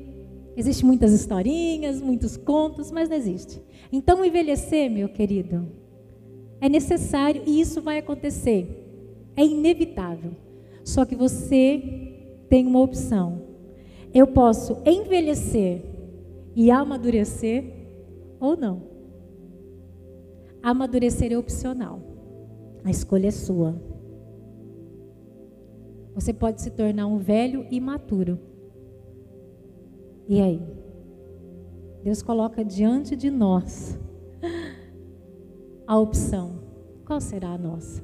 Existem 0.57 0.83
muitas 0.83 1.13
historinhas, 1.13 2.01
muitos 2.01 2.37
contos, 2.37 2.89
mas 2.89 3.07
não 3.07 3.15
existe. 3.15 3.61
Então, 3.91 4.25
envelhecer, 4.25 4.89
meu 4.89 5.07
querido, 5.07 5.71
é 6.59 6.67
necessário 6.67 7.43
e 7.45 7.61
isso 7.61 7.83
vai 7.83 7.99
acontecer. 7.99 8.67
É 9.35 9.45
inevitável. 9.45 10.31
Só 10.83 11.05
que 11.05 11.15
você 11.15 12.43
tem 12.49 12.65
uma 12.65 12.81
opção. 12.81 13.43
Eu 14.11 14.25
posso 14.25 14.81
envelhecer 14.87 15.90
e 16.55 16.70
amadurecer 16.70 17.63
ou 18.39 18.55
não. 18.58 18.84
Amadurecer 20.62 21.31
é 21.31 21.38
opcional. 21.38 22.00
A 22.84 22.89
escolha 22.89 23.27
é 23.27 23.31
sua. 23.31 23.75
Você 26.13 26.34
pode 26.34 26.62
se 26.62 26.72
tornar 26.72 27.08
um 27.08 27.17
velho 27.17 27.65
imaturo. 27.72 28.39
E 30.27 30.39
aí? 30.41 30.62
Deus 32.03 32.22
coloca 32.22 32.65
diante 32.65 33.15
de 33.15 33.29
nós 33.29 34.00
a 35.86 35.98
opção. 35.98 36.60
Qual 37.05 37.20
será 37.20 37.50
a 37.50 37.58
nossa? 37.58 38.03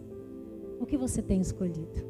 O 0.80 0.86
que 0.86 0.98
você 0.98 1.22
tem 1.22 1.42
escolhido? 1.42 2.06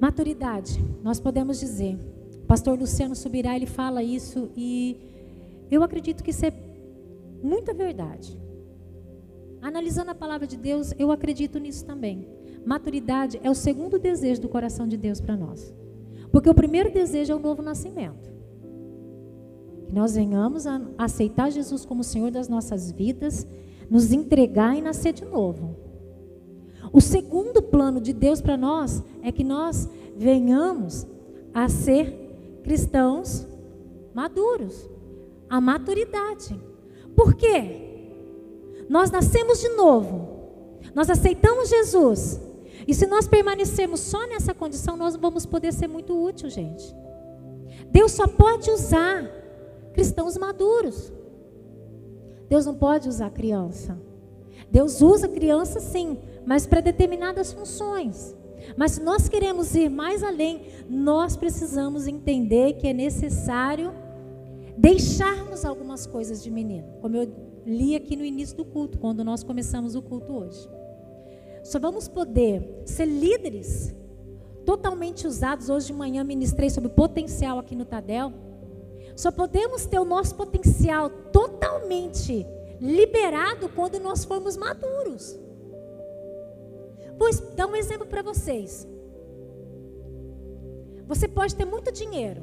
Maturidade, 0.00 0.78
nós 1.02 1.18
podemos 1.20 1.58
dizer, 1.58 1.98
pastor 2.46 2.78
Luciano 2.78 3.14
Subirá, 3.14 3.56
ele 3.56 3.66
fala 3.66 4.02
isso 4.02 4.50
e 4.56 4.96
eu 5.70 5.82
acredito 5.82 6.22
que 6.22 6.30
isso 6.30 6.46
é 6.46 6.52
muita 7.42 7.74
verdade. 7.74 8.38
Analisando 9.60 10.10
a 10.10 10.14
palavra 10.14 10.46
de 10.46 10.56
Deus, 10.56 10.92
eu 10.98 11.10
acredito 11.10 11.58
nisso 11.58 11.84
também. 11.84 12.26
Maturidade 12.64 13.40
é 13.42 13.50
o 13.50 13.54
segundo 13.54 13.98
desejo 13.98 14.40
do 14.40 14.48
coração 14.48 14.86
de 14.86 14.96
Deus 14.96 15.20
para 15.20 15.36
nós. 15.36 15.74
Porque 16.30 16.50
o 16.50 16.54
primeiro 16.54 16.92
desejo 16.92 17.32
é 17.32 17.36
o 17.36 17.40
novo 17.40 17.62
nascimento. 17.62 18.30
Que 19.86 19.92
nós 19.92 20.14
venhamos 20.14 20.66
a 20.66 20.80
aceitar 20.98 21.50
Jesus 21.50 21.84
como 21.84 22.04
Senhor 22.04 22.30
das 22.30 22.48
nossas 22.48 22.90
vidas, 22.90 23.46
nos 23.88 24.12
entregar 24.12 24.76
e 24.76 24.82
nascer 24.82 25.12
de 25.12 25.24
novo. 25.24 25.76
O 26.92 27.00
segundo 27.00 27.62
plano 27.62 28.00
de 28.00 28.12
Deus 28.12 28.40
para 28.40 28.56
nós 28.56 29.02
é 29.22 29.30
que 29.30 29.44
nós 29.44 29.88
venhamos 30.16 31.06
a 31.52 31.68
ser 31.68 32.25
cristãos 32.66 33.46
maduros, 34.12 34.90
a 35.48 35.60
maturidade. 35.60 36.60
Por 37.14 37.34
quê? 37.34 37.84
Nós 38.88 39.08
nascemos 39.08 39.60
de 39.60 39.68
novo, 39.68 40.80
nós 40.92 41.08
aceitamos 41.08 41.68
Jesus, 41.68 42.40
e 42.88 42.92
se 42.92 43.06
nós 43.06 43.28
permanecermos 43.28 44.00
só 44.00 44.26
nessa 44.26 44.52
condição, 44.52 44.96
nós 44.96 45.14
não 45.14 45.20
vamos 45.20 45.46
poder 45.46 45.72
ser 45.72 45.86
muito 45.86 46.20
útil, 46.20 46.50
gente. 46.50 46.84
Deus 47.90 48.12
só 48.12 48.26
pode 48.26 48.70
usar 48.70 49.30
cristãos 49.94 50.36
maduros. 50.36 51.12
Deus 52.48 52.66
não 52.66 52.74
pode 52.74 53.08
usar 53.08 53.30
criança. 53.30 53.98
Deus 54.70 55.00
usa 55.00 55.28
criança 55.28 55.80
sim, 55.80 56.18
mas 56.44 56.66
para 56.66 56.80
determinadas 56.80 57.52
funções. 57.52 58.35
Mas 58.76 58.92
se 58.92 59.02
nós 59.02 59.28
queremos 59.28 59.74
ir 59.74 59.90
mais 59.90 60.22
além, 60.22 60.62
nós 60.88 61.36
precisamos 61.36 62.06
entender 62.06 62.74
que 62.74 62.86
é 62.86 62.92
necessário 62.92 63.92
deixarmos 64.76 65.64
algumas 65.64 66.06
coisas 66.06 66.42
de 66.42 66.50
menino, 66.50 66.86
como 67.00 67.16
eu 67.16 67.32
li 67.64 67.96
aqui 67.96 68.16
no 68.16 68.24
início 68.24 68.56
do 68.56 68.64
culto, 68.64 68.98
quando 68.98 69.24
nós 69.24 69.42
começamos 69.42 69.94
o 69.94 70.02
culto 70.02 70.32
hoje. 70.32 70.68
Só 71.64 71.80
vamos 71.80 72.06
poder 72.06 72.82
ser 72.84 73.06
líderes 73.06 73.94
totalmente 74.64 75.26
usados. 75.26 75.68
Hoje 75.68 75.88
de 75.88 75.92
manhã 75.92 76.22
ministrei 76.22 76.70
sobre 76.70 76.90
potencial 76.90 77.58
aqui 77.58 77.74
no 77.74 77.84
Tadel. 77.84 78.32
Só 79.16 79.32
podemos 79.32 79.86
ter 79.86 79.98
o 79.98 80.04
nosso 80.04 80.34
potencial 80.34 81.08
totalmente 81.08 82.46
liberado 82.80 83.68
quando 83.70 83.98
nós 83.98 84.24
formos 84.24 84.56
maduros. 84.56 85.38
Vou 87.18 87.30
dar 87.54 87.66
um 87.66 87.76
exemplo 87.76 88.06
para 88.06 88.22
vocês. 88.22 88.86
Você 91.06 91.26
pode 91.26 91.54
ter 91.54 91.64
muito 91.64 91.92
dinheiro. 91.92 92.42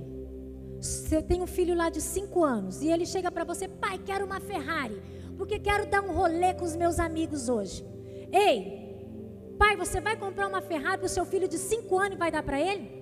Você 0.81 1.21
tem 1.21 1.41
um 1.41 1.47
filho 1.47 1.75
lá 1.75 1.89
de 1.89 2.01
5 2.01 2.43
anos 2.43 2.81
e 2.81 2.89
ele 2.89 3.05
chega 3.05 3.31
para 3.31 3.43
você, 3.43 3.67
pai, 3.67 3.97
quero 3.97 4.25
uma 4.25 4.39
Ferrari, 4.39 5.01
porque 5.37 5.57
quero 5.59 5.85
dar 5.85 6.01
um 6.01 6.13
rolê 6.13 6.53
com 6.53 6.65
os 6.65 6.75
meus 6.75 6.99
amigos 6.99 7.49
hoje. 7.49 7.85
Ei, 8.31 9.55
pai, 9.57 9.77
você 9.77 10.01
vai 10.01 10.17
comprar 10.17 10.47
uma 10.47 10.61
Ferrari 10.61 10.97
para 10.97 11.05
o 11.05 11.09
seu 11.09 11.25
filho 11.25 11.47
de 11.47 11.57
5 11.57 11.97
anos 11.97 12.15
e 12.15 12.17
vai 12.17 12.31
dar 12.31 12.43
para 12.43 12.59
ele? 12.59 13.01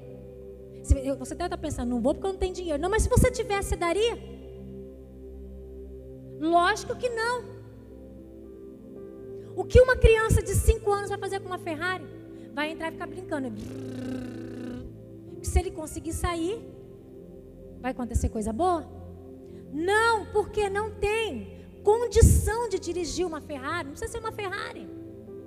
Você 0.84 1.36
deve 1.36 1.46
estar 1.46 1.58
pensando, 1.58 1.90
não 1.90 2.02
vou 2.02 2.14
porque 2.14 2.28
eu 2.28 2.34
não 2.34 2.40
tenho 2.40 2.54
dinheiro. 2.54 2.82
Não, 2.82 2.90
mas 2.90 3.04
se 3.04 3.10
você 3.10 3.32
tivesse, 3.32 3.76
daria? 3.76 4.18
Lógico 6.40 6.96
que 6.96 7.08
não. 7.10 7.61
O 9.56 9.64
que 9.64 9.80
uma 9.82 9.96
criança 9.96 10.42
de 10.42 10.54
5 10.54 10.92
anos 10.92 11.10
vai 11.10 11.18
fazer 11.18 11.40
com 11.40 11.48
uma 11.48 11.60
Ferrari? 11.60 12.06
Vai 12.54 12.72
entrar 12.72 12.90
e 12.90 12.92
ficar 12.92 13.08
brincando. 13.08 13.52
Se 15.42 15.60
ele 15.60 15.72
conseguir 15.72 16.14
sair, 16.14 16.62
vai 17.80 17.92
acontecer 17.92 18.30
coisa 18.30 18.54
boa? 18.54 18.88
Não, 19.74 20.26
porque 20.28 20.70
não 20.70 20.92
tem 20.92 21.66
condição 21.84 22.70
de 22.70 22.80
dirigir 22.80 23.26
uma 23.26 23.42
Ferrari. 23.42 23.86
Não 23.86 23.92
precisa 23.92 24.12
ser 24.12 24.20
uma 24.20 24.32
Ferrari. 24.32 24.88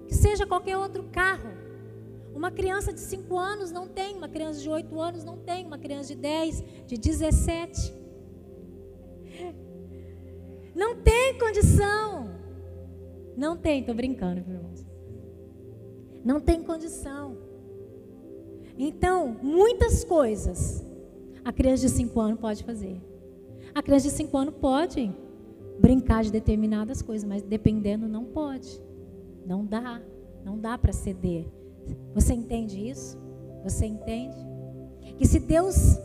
Que 0.08 0.14
seja 0.14 0.46
qualquer 0.46 0.76
outro 0.76 1.04
carro. 1.04 1.50
Uma 2.34 2.50
criança 2.50 2.92
de 2.92 3.00
5 3.00 3.38
anos 3.38 3.70
não 3.70 3.86
tem, 3.86 4.16
uma 4.16 4.28
criança 4.28 4.60
de 4.60 4.68
8 4.68 5.00
anos 5.00 5.24
não 5.24 5.38
tem, 5.38 5.64
uma 5.64 5.78
criança 5.78 6.08
de 6.14 6.20
10, 6.20 6.64
de 6.86 6.98
17. 6.98 7.94
Não 10.74 10.96
tem 10.96 11.38
condição. 11.38 12.33
Não 13.36 13.56
tem, 13.56 13.80
estou 13.80 13.94
brincando, 13.94 14.40
irmãos. 14.40 14.84
Não 16.24 16.40
tem 16.40 16.62
condição. 16.62 17.36
Então, 18.78 19.36
muitas 19.42 20.04
coisas 20.04 20.84
a 21.44 21.52
criança 21.52 21.86
de 21.86 21.92
5 21.92 22.18
anos 22.20 22.40
pode 22.40 22.64
fazer. 22.64 23.00
A 23.74 23.82
criança 23.82 24.08
de 24.08 24.14
5 24.14 24.36
anos 24.36 24.54
pode 24.54 25.14
brincar 25.78 26.24
de 26.24 26.32
determinadas 26.32 27.02
coisas, 27.02 27.28
mas 27.28 27.42
dependendo 27.42 28.08
não 28.08 28.24
pode. 28.24 28.80
Não 29.44 29.64
dá. 29.64 30.00
Não 30.42 30.58
dá 30.58 30.78
para 30.78 30.92
ceder. 30.92 31.46
Você 32.14 32.32
entende 32.32 32.88
isso? 32.88 33.18
Você 33.62 33.84
entende? 33.84 34.36
Que 35.18 35.26
se 35.26 35.38
Deus 35.38 35.98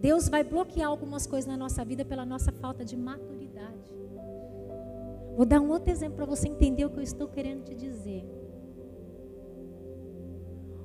Deus 0.00 0.28
vai 0.28 0.42
bloquear 0.42 0.88
algumas 0.88 1.26
coisas 1.26 1.48
na 1.48 1.56
nossa 1.56 1.84
vida 1.84 2.04
pela 2.04 2.24
nossa 2.24 2.50
falta 2.50 2.84
de 2.84 2.96
maturidade. 2.96 3.39
Vou 5.36 5.46
dar 5.46 5.60
um 5.60 5.70
outro 5.70 5.90
exemplo 5.90 6.16
para 6.16 6.26
você 6.26 6.48
entender 6.48 6.84
o 6.84 6.90
que 6.90 6.98
eu 6.98 7.02
estou 7.02 7.28
querendo 7.28 7.64
te 7.64 7.74
dizer. 7.74 8.24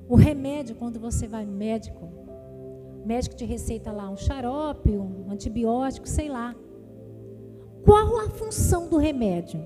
O 0.08 0.14
remédio, 0.14 0.76
quando 0.76 1.00
você 1.00 1.26
vai 1.26 1.44
no 1.44 1.52
médico, 1.52 2.04
o 3.02 3.06
médico 3.06 3.34
te 3.34 3.44
receita 3.44 3.90
lá 3.90 4.08
um 4.08 4.16
xarope, 4.16 4.90
um 4.90 5.30
antibiótico, 5.30 6.08
sei 6.08 6.28
lá. 6.28 6.54
Qual 7.84 8.20
a 8.20 8.30
função 8.30 8.88
do 8.88 8.96
remédio? 8.96 9.60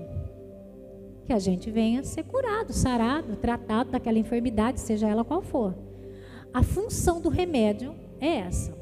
Que 1.25 1.33
a 1.33 1.39
gente 1.39 1.69
venha 1.69 2.03
ser 2.03 2.23
curado, 2.23 2.73
sarado, 2.73 3.35
tratado 3.35 3.91
daquela 3.91 4.17
enfermidade, 4.17 4.79
seja 4.79 5.07
ela 5.07 5.23
qual 5.23 5.41
for. 5.41 5.75
A 6.53 6.63
função 6.63 7.21
do 7.21 7.29
remédio 7.29 7.95
é 8.19 8.39
essa. 8.39 8.73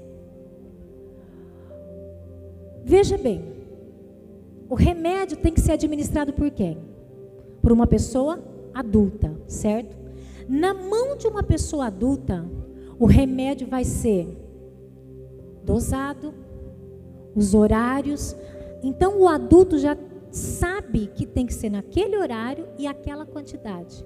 Veja 2.84 3.18
bem, 3.18 3.59
o 4.70 4.76
remédio 4.76 5.36
tem 5.38 5.52
que 5.52 5.60
ser 5.60 5.72
administrado 5.72 6.32
por 6.32 6.52
quem? 6.52 6.78
Por 7.62 7.72
uma 7.72 7.88
pessoa 7.88 8.40
adulta, 8.74 9.36
certo? 9.48 9.98
Na 10.48 10.74
mão 10.74 11.18
de 11.18 11.28
uma 11.28 11.42
pessoa 11.42 11.88
adulta, 11.88 12.46
o 13.00 13.06
remédio 13.06 13.68
vai 13.68 13.84
ser 13.84 14.28
dosado, 15.64 16.34
os 17.36 17.54
horários. 17.54 18.36
Então 18.84 19.20
o 19.20 19.28
adulto 19.28 19.78
já 19.78 19.98
sabe 20.32 21.08
que 21.08 21.26
tem 21.26 21.46
que 21.46 21.54
ser 21.54 21.70
naquele 21.70 22.18
horário 22.18 22.68
e 22.78 22.86
aquela 22.86 23.26
quantidade. 23.26 24.06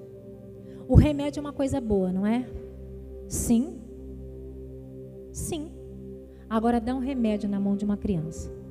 O 0.88 0.94
remédio 0.94 1.40
é 1.40 1.42
uma 1.42 1.52
coisa 1.52 1.80
boa, 1.80 2.12
não 2.12 2.26
é? 2.26 2.46
Sim. 3.28 3.78
Sim. 5.30 5.70
Agora 6.48 6.80
dá 6.80 6.94
um 6.94 7.00
remédio 7.00 7.48
na 7.48 7.60
mão 7.60 7.76
de 7.76 7.84
uma 7.84 7.96
criança. 7.96 8.63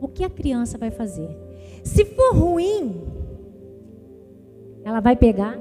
O 0.00 0.08
que 0.08 0.24
a 0.24 0.30
criança 0.30 0.78
vai 0.78 0.90
fazer? 0.90 1.28
Se 1.84 2.04
for 2.04 2.34
ruim, 2.34 3.02
ela 4.84 5.00
vai 5.00 5.16
pegar 5.16 5.58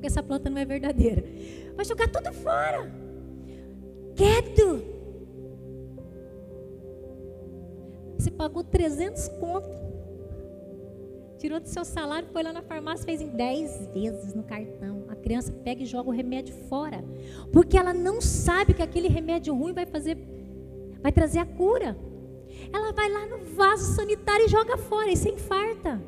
porque 0.00 0.06
essa 0.06 0.22
planta 0.22 0.48
não 0.48 0.56
é 0.56 0.64
verdadeira. 0.64 1.22
Vai 1.76 1.84
jogar 1.84 2.08
tudo 2.08 2.32
fora. 2.32 2.90
Quieto. 4.16 4.82
Você 8.16 8.30
pagou 8.30 8.64
300 8.64 9.28
conto. 9.28 9.68
Tirou 11.36 11.60
do 11.60 11.68
seu 11.68 11.84
salário, 11.84 12.28
foi 12.32 12.42
lá 12.42 12.50
na 12.50 12.62
farmácia, 12.62 13.04
fez 13.04 13.20
em 13.20 13.28
10 13.28 13.88
vezes 13.92 14.34
no 14.34 14.42
cartão. 14.42 15.04
A 15.10 15.16
criança 15.16 15.52
pega 15.52 15.82
e 15.82 15.86
joga 15.86 16.08
o 16.08 16.12
remédio 16.12 16.54
fora. 16.54 17.04
Porque 17.52 17.76
ela 17.76 17.92
não 17.92 18.22
sabe 18.22 18.72
que 18.72 18.82
aquele 18.82 19.08
remédio 19.08 19.54
ruim 19.54 19.74
vai 19.74 19.84
fazer, 19.84 20.16
vai 21.02 21.12
trazer 21.12 21.38
a 21.38 21.46
cura. 21.46 21.96
Ela 22.72 22.92
vai 22.92 23.10
lá 23.10 23.26
no 23.26 23.44
vaso 23.54 23.94
sanitário 23.94 24.46
e 24.46 24.48
joga 24.48 24.76
fora 24.76 25.10
e 25.10 25.16
se 25.16 25.28
infarta. 25.28 26.00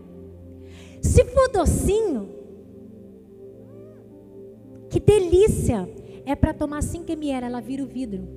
Se 1.00 1.24
for 1.24 1.48
docinho, 1.50 2.28
que 4.88 5.00
delícia! 5.00 5.88
É 6.24 6.36
para 6.36 6.54
tomar 6.54 6.82
5 6.82 7.10
ml, 7.10 7.46
ela 7.46 7.60
vira 7.60 7.82
o 7.82 7.86
vidro. 7.86 8.28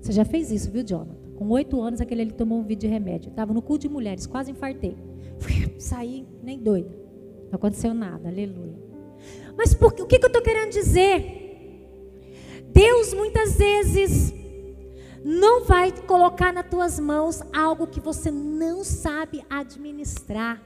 Você 0.00 0.12
já 0.12 0.24
fez 0.24 0.50
isso, 0.50 0.70
viu, 0.70 0.82
Jonathan? 0.82 1.16
Com 1.36 1.48
oito 1.50 1.80
anos, 1.80 2.00
aquele 2.00 2.22
ele 2.22 2.32
tomou 2.32 2.58
um 2.58 2.62
vidro 2.62 2.82
de 2.82 2.86
remédio. 2.86 3.30
Estava 3.30 3.54
no 3.54 3.62
cu 3.62 3.78
de 3.78 3.88
mulheres, 3.88 4.26
quase 4.26 4.50
infartei. 4.50 4.96
Saí 5.78 6.26
nem 6.42 6.58
doida. 6.58 6.90
Não 7.44 7.56
aconteceu 7.56 7.94
nada, 7.94 8.28
aleluia. 8.28 8.76
Mas 9.56 9.72
por, 9.72 9.92
o 9.92 10.06
que, 10.06 10.18
que 10.18 10.24
eu 10.24 10.28
estou 10.28 10.42
querendo 10.42 10.70
dizer? 10.70 11.39
Deus 12.80 13.12
muitas 13.12 13.56
vezes 13.56 14.32
não 15.22 15.64
vai 15.64 15.92
colocar 15.92 16.50
nas 16.50 16.66
tuas 16.66 16.98
mãos 16.98 17.42
algo 17.52 17.86
que 17.86 18.00
você 18.00 18.30
não 18.30 18.82
sabe 18.82 19.44
administrar. 19.50 20.62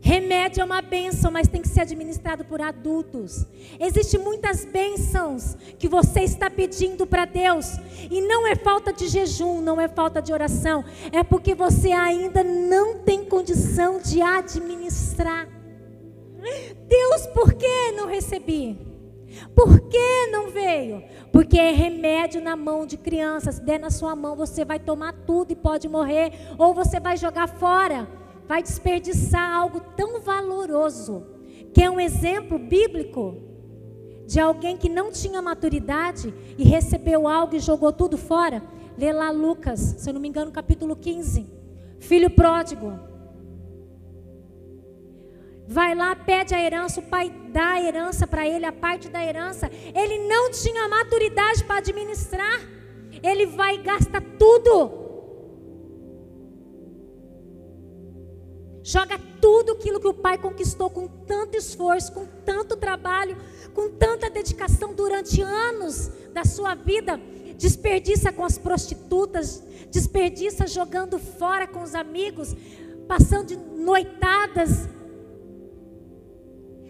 Remédio 0.00 0.60
é 0.60 0.64
uma 0.64 0.82
bênção, 0.82 1.30
mas 1.30 1.46
tem 1.46 1.62
que 1.62 1.68
ser 1.68 1.82
administrado 1.82 2.44
por 2.46 2.60
adultos. 2.60 3.46
Existem 3.78 4.18
muitas 4.18 4.64
bênçãos 4.64 5.56
que 5.78 5.86
você 5.86 6.22
está 6.22 6.50
pedindo 6.50 7.06
para 7.06 7.26
Deus, 7.26 7.66
e 8.10 8.20
não 8.20 8.44
é 8.44 8.56
falta 8.56 8.92
de 8.92 9.06
jejum, 9.06 9.60
não 9.60 9.80
é 9.80 9.86
falta 9.86 10.20
de 10.20 10.32
oração, 10.32 10.84
é 11.12 11.22
porque 11.22 11.54
você 11.54 11.92
ainda 11.92 12.42
não 12.42 12.98
tem 12.98 13.24
condição 13.24 14.00
de 14.00 14.20
administrar. 14.20 15.48
Deus, 16.88 17.24
por 17.28 17.52
que 17.54 17.92
não 17.92 18.08
recebi? 18.08 18.93
Por 19.54 19.80
que 19.88 20.26
não 20.30 20.50
veio? 20.50 21.02
Porque 21.32 21.58
é 21.58 21.72
remédio 21.72 22.40
na 22.40 22.56
mão 22.56 22.86
de 22.86 22.96
crianças. 22.96 23.56
Se 23.56 23.62
der 23.62 23.78
na 23.78 23.90
sua 23.90 24.14
mão, 24.14 24.36
você 24.36 24.64
vai 24.64 24.78
tomar 24.78 25.12
tudo 25.26 25.52
e 25.52 25.56
pode 25.56 25.88
morrer, 25.88 26.32
ou 26.58 26.74
você 26.74 27.00
vai 27.00 27.16
jogar 27.16 27.48
fora 27.48 28.08
vai 28.46 28.62
desperdiçar 28.62 29.50
algo 29.50 29.80
tão 29.96 30.20
valoroso, 30.20 31.26
que 31.72 31.82
é 31.82 31.90
um 31.90 31.98
exemplo 31.98 32.58
bíblico 32.58 33.36
de 34.26 34.40
alguém 34.40 34.76
que 34.76 34.88
não 34.88 35.10
tinha 35.10 35.42
maturidade 35.42 36.32
e 36.56 36.64
recebeu 36.64 37.28
algo 37.28 37.56
e 37.56 37.60
jogou 37.60 37.92
tudo 37.92 38.16
fora. 38.16 38.62
Lê 38.96 39.12
lá 39.12 39.30
Lucas, 39.30 39.80
se 39.98 40.08
eu 40.08 40.14
não 40.14 40.20
me 40.20 40.28
engano, 40.28 40.52
capítulo 40.52 40.94
15. 40.94 41.46
Filho 41.98 42.30
pródigo. 42.30 42.98
Vai 45.66 45.94
lá, 45.94 46.14
pede 46.14 46.54
a 46.54 46.62
herança, 46.62 47.00
o 47.00 47.04
pai 47.04 47.30
dá 47.48 47.72
a 47.72 47.82
herança 47.82 48.26
para 48.26 48.46
ele, 48.46 48.66
a 48.66 48.72
parte 48.72 49.08
da 49.08 49.24
herança. 49.24 49.70
Ele 49.94 50.28
não 50.28 50.50
tinha 50.50 50.88
maturidade 50.88 51.64
para 51.64 51.78
administrar. 51.78 52.60
Ele 53.22 53.46
vai 53.46 53.76
e 53.76 53.78
gasta 53.78 54.20
tudo. 54.20 55.04
Joga 58.82 59.18
tudo 59.40 59.72
aquilo 59.72 59.98
que 59.98 60.06
o 60.06 60.12
pai 60.12 60.36
conquistou 60.36 60.90
com 60.90 61.08
tanto 61.08 61.56
esforço, 61.56 62.12
com 62.12 62.26
tanto 62.44 62.76
trabalho, 62.76 63.34
com 63.72 63.88
tanta 63.88 64.28
dedicação 64.28 64.92
durante 64.92 65.40
anos 65.40 66.10
da 66.34 66.44
sua 66.44 66.74
vida. 66.74 67.18
Desperdiça 67.56 68.30
com 68.30 68.44
as 68.44 68.58
prostitutas, 68.58 69.62
desperdiça 69.90 70.66
jogando 70.66 71.18
fora 71.18 71.66
com 71.66 71.82
os 71.82 71.94
amigos, 71.94 72.54
passando 73.08 73.56
noitadas. 73.76 74.86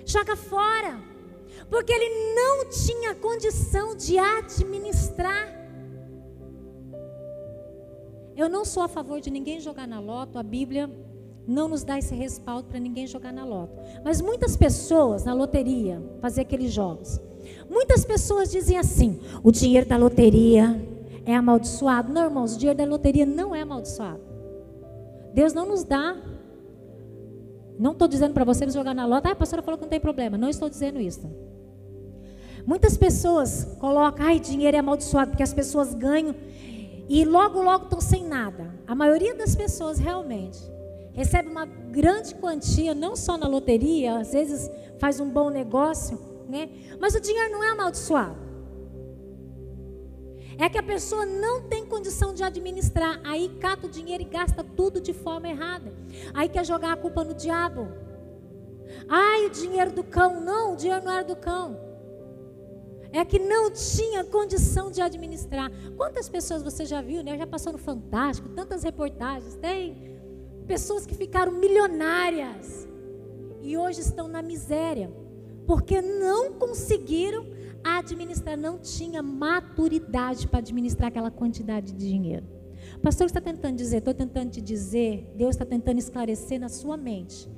Joga 0.04 0.36
fora, 0.36 1.00
porque 1.70 1.92
ele 1.92 2.34
não 2.34 2.68
tinha 2.68 3.14
condição 3.14 3.96
de 3.96 4.18
administrar. 4.18 5.48
Eu 8.36 8.48
não 8.48 8.64
sou 8.64 8.82
a 8.82 8.88
favor 8.88 9.20
de 9.20 9.30
ninguém 9.30 9.60
jogar 9.60 9.86
na 9.86 10.00
loto, 10.00 10.38
a 10.38 10.42
Bíblia 10.42 10.90
não 11.46 11.68
nos 11.68 11.84
dá 11.84 11.98
esse 11.98 12.14
respaldo 12.14 12.68
para 12.68 12.80
ninguém 12.80 13.06
jogar 13.06 13.32
na 13.32 13.44
loto. 13.44 13.74
Mas 14.04 14.20
muitas 14.20 14.56
pessoas 14.56 15.24
na 15.24 15.32
loteria, 15.32 16.02
fazer 16.20 16.42
aqueles 16.42 16.72
jogos, 16.72 17.20
muitas 17.68 18.04
pessoas 18.04 18.50
dizem 18.50 18.78
assim: 18.78 19.20
o 19.42 19.50
dinheiro 19.50 19.86
da 19.86 19.96
loteria 19.96 20.80
é 21.24 21.34
amaldiçoado. 21.34 22.12
Não, 22.12 22.24
irmãos, 22.24 22.54
o 22.54 22.58
dinheiro 22.58 22.76
da 22.76 22.84
loteria 22.84 23.24
não 23.24 23.54
é 23.54 23.62
amaldiçoado. 23.62 24.20
Deus 25.32 25.52
não 25.52 25.66
nos 25.66 25.84
dá. 25.84 26.16
Não 27.78 27.92
estou 27.92 28.06
dizendo 28.08 28.34
para 28.34 28.44
você 28.44 28.68
jogar 28.70 28.94
na 28.94 29.06
loto. 29.06 29.26
Ah, 29.26 29.32
a 29.32 29.36
pastora 29.36 29.62
falou 29.62 29.78
que 29.78 29.84
não 29.84 29.90
tem 29.90 30.00
problema. 30.00 30.38
Não 30.38 30.48
estou 30.48 30.68
dizendo 30.68 31.00
isso. 31.00 31.28
Muitas 32.66 32.96
pessoas 32.96 33.76
colocam, 33.78 34.24
ai, 34.26 34.40
dinheiro 34.40 34.76
é 34.76 34.80
amaldiçoado, 34.80 35.30
porque 35.30 35.42
as 35.42 35.52
pessoas 35.52 35.92
ganham 35.92 36.34
e 37.08 37.24
logo, 37.24 37.62
logo 37.62 37.84
estão 37.84 38.00
sem 38.00 38.26
nada. 38.26 38.74
A 38.86 38.94
maioria 38.94 39.34
das 39.34 39.54
pessoas 39.54 39.98
realmente 39.98 40.58
recebe 41.12 41.48
uma 41.48 41.66
grande 41.66 42.34
quantia, 42.34 42.94
não 42.94 43.14
só 43.14 43.36
na 43.36 43.46
loteria, 43.46 44.18
às 44.18 44.32
vezes 44.32 44.70
faz 44.98 45.20
um 45.20 45.28
bom 45.28 45.50
negócio, 45.50 46.18
né? 46.48 46.68
Mas 46.98 47.14
o 47.14 47.20
dinheiro 47.20 47.52
não 47.52 47.62
é 47.62 47.70
amaldiçoado. 47.70 48.36
É 50.58 50.68
que 50.68 50.78
a 50.78 50.82
pessoa 50.82 51.26
não 51.26 51.62
tem 51.62 51.84
condição 51.84 52.32
de 52.32 52.42
administrar, 52.42 53.20
aí 53.24 53.56
cata 53.60 53.86
o 53.86 53.90
dinheiro 53.90 54.22
e 54.22 54.26
gasta 54.26 54.62
tudo 54.62 55.00
de 55.00 55.12
forma 55.12 55.48
errada. 55.48 55.92
Aí 56.32 56.48
quer 56.48 56.64
jogar 56.64 56.92
a 56.92 56.96
culpa 56.96 57.24
no 57.24 57.34
diabo. 57.34 57.88
Ai, 59.08 59.46
o 59.46 59.50
dinheiro 59.50 59.92
do 59.92 60.04
cão. 60.04 60.40
Não, 60.40 60.74
o 60.74 60.76
dinheiro 60.76 61.04
não 61.04 61.12
era 61.12 61.24
do 61.24 61.36
cão. 61.36 61.80
É 63.12 63.24
que 63.24 63.38
não 63.38 63.70
tinha 63.70 64.24
condição 64.24 64.90
de 64.90 65.00
administrar. 65.00 65.70
Quantas 65.96 66.28
pessoas 66.28 66.62
você 66.62 66.84
já 66.84 67.00
viu, 67.00 67.22
né? 67.22 67.38
Já 67.38 67.46
passou 67.46 67.72
no 67.72 67.78
Fantástico, 67.78 68.48
tantas 68.50 68.82
reportagens. 68.82 69.54
Tem 69.56 70.14
Pessoas 70.66 71.04
que 71.04 71.14
ficaram 71.14 71.52
milionárias 71.52 72.88
e 73.60 73.76
hoje 73.76 74.00
estão 74.00 74.26
na 74.26 74.40
miséria, 74.40 75.12
porque 75.66 76.00
não 76.00 76.54
conseguiram 76.54 77.46
administrar, 77.84 78.56
não 78.56 78.78
tinha 78.78 79.22
maturidade 79.22 80.48
para 80.48 80.58
administrar 80.58 81.08
aquela 81.08 81.30
quantidade 81.30 81.92
de 81.92 82.08
dinheiro. 82.08 82.46
Pastor, 83.02 83.26
está 83.26 83.40
tentando 83.40 83.76
dizer, 83.76 83.98
estou 83.98 84.14
tentando 84.14 84.50
te 84.50 84.60
dizer, 84.60 85.32
Deus 85.36 85.54
está 85.54 85.64
tentando 85.64 85.98
esclarecer 85.98 86.58
na 86.58 86.68
sua 86.68 86.96
mente 86.96 87.48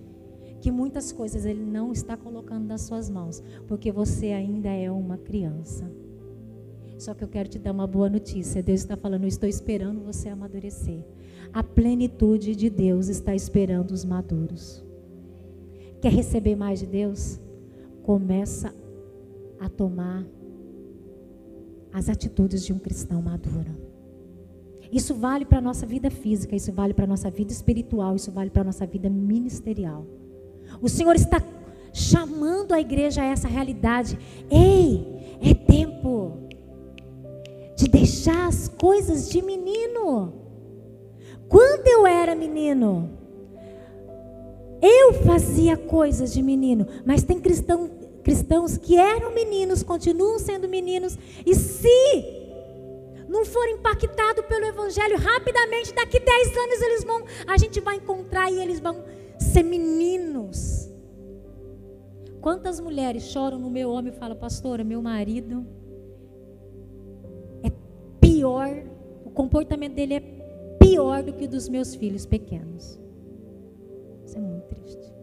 que 0.60 0.70
muitas 0.70 1.12
coisas 1.12 1.44
Ele 1.44 1.64
não 1.64 1.92
está 1.92 2.16
colocando 2.16 2.66
nas 2.66 2.82
suas 2.82 3.08
mãos, 3.08 3.42
porque 3.68 3.92
você 3.92 4.32
ainda 4.32 4.68
é 4.68 4.90
uma 4.90 5.16
criança. 5.16 5.88
Só 6.98 7.14
que 7.14 7.22
eu 7.22 7.28
quero 7.28 7.48
te 7.48 7.58
dar 7.58 7.72
uma 7.72 7.86
boa 7.86 8.08
notícia. 8.08 8.62
Deus 8.62 8.80
está 8.80 8.96
falando, 8.96 9.24
eu 9.24 9.28
estou 9.28 9.48
esperando 9.48 10.02
você 10.02 10.28
amadurecer. 10.28 11.04
A 11.52 11.62
plenitude 11.62 12.56
de 12.56 12.70
Deus 12.70 13.08
está 13.08 13.34
esperando 13.34 13.90
os 13.90 14.04
maduros. 14.04 14.84
Quer 16.00 16.12
receber 16.12 16.56
mais 16.56 16.80
de 16.80 16.86
Deus? 16.86 17.38
Começa 18.02 18.74
a 19.61 19.69
tomar 19.69 20.25
as 21.92 22.09
atitudes 22.09 22.64
de 22.64 22.73
um 22.73 22.79
cristão 22.79 23.23
maduro. 23.23 23.87
Isso 24.92 25.14
vale 25.14 25.45
para 25.45 25.59
a 25.59 25.62
nossa 25.62 25.87
vida 25.87 26.11
física, 26.11 26.55
isso 26.55 26.73
vale 26.73 26.95
para 26.95 27.05
a 27.05 27.09
nossa 27.09 27.31
vida 27.31 27.53
espiritual, 27.53 28.14
isso 28.14 28.31
vale 28.31 28.51
para 28.51 28.62
a 28.62 28.64
nossa 28.64 28.87
vida 28.87 29.09
ministerial. 29.11 30.07
O 30.81 30.88
Senhor 30.88 31.16
está 31.16 31.42
chamando 31.92 32.73
a 32.73 32.81
igreja 32.81 33.23
a 33.23 33.25
essa 33.25 33.49
realidade. 33.49 34.19
Ei, 34.51 35.38
é 35.40 35.55
tempo 35.55 36.33
de 37.77 37.88
deixar 37.88 38.47
as 38.47 38.69
coisas 38.69 39.29
de 39.31 39.42
menino. 39.42 40.33
Quando 41.49 41.87
eu 41.87 42.07
era 42.07 42.35
menino, 42.35 43.11
eu 44.83 45.14
fazia 45.25 45.77
coisas 45.77 46.33
de 46.33 46.42
menino, 46.42 46.87
mas 47.05 47.23
tem 47.23 47.40
cristão, 47.40 47.90
cristãos 48.26 48.76
que 48.76 48.98
eram 48.98 49.32
meninos, 49.32 49.84
continuam 49.84 50.36
sendo 50.40 50.68
meninos, 50.68 51.16
e 51.46 51.54
se 51.54 52.24
não 53.28 53.44
forem 53.44 53.76
impactados 53.76 54.44
pelo 54.46 54.64
Evangelho, 54.64 55.16
rapidamente, 55.16 55.94
daqui 55.94 56.18
10 56.18 56.56
anos 56.56 56.82
eles 56.82 57.04
vão, 57.04 57.24
a 57.46 57.56
gente 57.56 57.78
vai 57.78 57.94
encontrar 57.98 58.50
e 58.50 58.60
eles 58.60 58.80
vão 58.80 59.04
ser 59.38 59.62
meninos. 59.62 60.90
Quantas 62.40 62.80
mulheres 62.80 63.22
choram 63.22 63.60
no 63.60 63.70
meu 63.70 63.90
homem 63.90 64.12
e 64.12 64.16
falam, 64.16 64.36
pastora, 64.36 64.82
meu 64.82 65.00
marido 65.00 65.64
é 67.62 67.70
pior, 68.20 68.68
o 69.24 69.30
comportamento 69.30 69.94
dele 69.94 70.14
é 70.14 70.20
pior 70.80 71.22
do 71.22 71.32
que 71.32 71.44
o 71.44 71.48
dos 71.48 71.68
meus 71.68 71.94
filhos 71.94 72.26
pequenos. 72.26 72.98
Isso 74.24 74.36
é 74.36 74.40
muito 74.40 74.66
triste. 74.66 75.15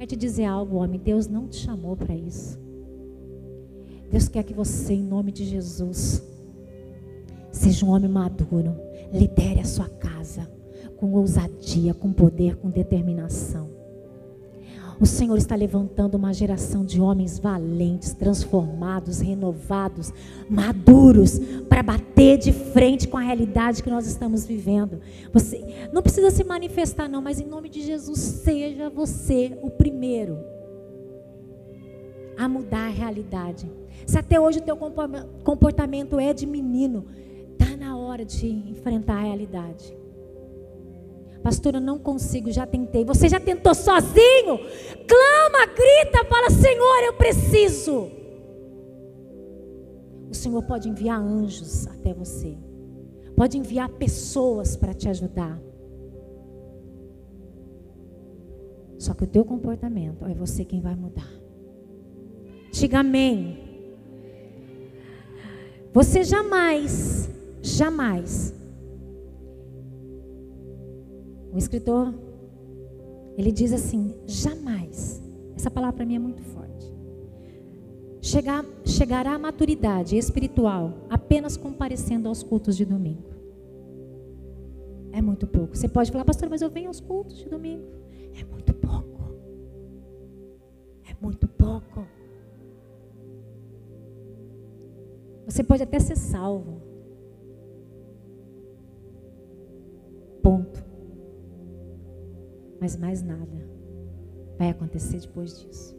Quer 0.00 0.06
te 0.06 0.16
dizer 0.16 0.46
algo, 0.46 0.76
homem? 0.76 0.98
Deus 0.98 1.26
não 1.28 1.46
te 1.46 1.56
chamou 1.56 1.94
para 1.94 2.14
isso. 2.14 2.58
Deus 4.10 4.28
quer 4.28 4.42
que 4.44 4.54
você, 4.54 4.94
em 4.94 5.02
nome 5.02 5.30
de 5.30 5.44
Jesus, 5.44 6.22
seja 7.52 7.84
um 7.84 7.90
homem 7.90 8.10
maduro, 8.10 8.74
lidere 9.12 9.60
a 9.60 9.64
sua 9.66 9.90
casa 9.90 10.50
com 10.96 11.12
ousadia, 11.12 11.92
com 11.92 12.14
poder, 12.14 12.56
com 12.56 12.70
determinação. 12.70 13.68
O 15.00 15.06
Senhor 15.06 15.38
está 15.38 15.56
levantando 15.56 16.16
uma 16.16 16.34
geração 16.34 16.84
de 16.84 17.00
homens 17.00 17.38
valentes, 17.38 18.12
transformados, 18.12 19.20
renovados, 19.20 20.12
maduros, 20.48 21.40
para 21.70 21.82
bater 21.82 22.36
de 22.36 22.52
frente 22.52 23.08
com 23.08 23.16
a 23.16 23.22
realidade 23.22 23.82
que 23.82 23.88
nós 23.88 24.06
estamos 24.06 24.44
vivendo. 24.44 25.00
Você 25.32 25.88
não 25.90 26.02
precisa 26.02 26.30
se 26.30 26.44
manifestar, 26.44 27.08
não, 27.08 27.22
mas 27.22 27.40
em 27.40 27.46
nome 27.46 27.70
de 27.70 27.80
Jesus, 27.80 28.18
seja 28.18 28.90
você 28.90 29.58
o 29.62 29.70
primeiro 29.70 30.38
a 32.36 32.46
mudar 32.46 32.86
a 32.86 32.90
realidade. 32.90 33.70
Se 34.06 34.18
até 34.18 34.38
hoje 34.38 34.58
o 34.58 34.62
teu 34.62 34.76
comportamento 35.42 36.20
é 36.20 36.34
de 36.34 36.46
menino, 36.46 37.06
está 37.52 37.74
na 37.74 37.96
hora 37.96 38.24
de 38.24 38.46
enfrentar 38.46 39.16
a 39.16 39.22
realidade. 39.22 39.96
Pastor, 41.42 41.74
eu 41.74 41.80
não 41.80 41.98
consigo, 41.98 42.50
já 42.50 42.66
tentei. 42.66 43.04
Você 43.04 43.28
já 43.28 43.40
tentou 43.40 43.74
sozinho? 43.74 44.58
Clama, 45.08 45.66
grita, 45.66 46.24
fala: 46.28 46.50
Senhor, 46.50 47.04
eu 47.04 47.14
preciso. 47.14 48.10
O 50.30 50.34
Senhor 50.34 50.62
pode 50.62 50.88
enviar 50.88 51.20
anjos 51.20 51.86
até 51.88 52.14
você, 52.14 52.56
pode 53.34 53.58
enviar 53.58 53.88
pessoas 53.88 54.76
para 54.76 54.94
te 54.94 55.08
ajudar. 55.08 55.60
Só 58.98 59.14
que 59.14 59.24
o 59.24 59.26
teu 59.26 59.44
comportamento 59.44 60.26
é 60.26 60.34
você 60.34 60.64
quem 60.64 60.80
vai 60.80 60.94
mudar. 60.94 61.28
Diga 62.70 63.00
amém. 63.00 63.58
Você 65.92 66.22
jamais, 66.22 67.28
jamais 67.62 68.59
o 71.52 71.58
escritor, 71.58 72.14
ele 73.36 73.50
diz 73.52 73.72
assim: 73.72 74.14
jamais. 74.26 75.22
Essa 75.56 75.70
palavra 75.70 75.96
para 75.96 76.06
mim 76.06 76.16
é 76.16 76.18
muito 76.18 76.42
forte. 76.42 76.94
Chegar, 78.20 78.64
chegará 78.84 79.34
à 79.34 79.38
maturidade 79.38 80.16
espiritual 80.16 81.06
apenas 81.08 81.56
comparecendo 81.56 82.28
aos 82.28 82.42
cultos 82.42 82.76
de 82.76 82.84
domingo. 82.84 83.30
É 85.12 85.20
muito 85.20 85.46
pouco. 85.46 85.76
Você 85.76 85.88
pode 85.88 86.10
falar, 86.12 86.24
pastor, 86.24 86.48
mas 86.48 86.62
eu 86.62 86.70
venho 86.70 86.88
aos 86.88 87.00
cultos 87.00 87.38
de 87.38 87.48
domingo. 87.48 87.84
É 88.38 88.44
muito 88.44 88.72
pouco. 88.74 89.34
É 91.08 91.14
muito 91.20 91.48
pouco. 91.48 92.06
Você 95.46 95.64
pode 95.64 95.82
até 95.82 95.98
ser 95.98 96.16
salvo. 96.16 96.89
Mas 102.80 102.96
mais 102.96 103.22
nada 103.22 103.68
vai 104.58 104.70
acontecer 104.70 105.20
depois 105.20 105.58
disso. 105.60 105.96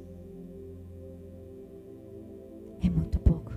É 2.82 2.90
muito 2.90 3.20
pouco. 3.20 3.52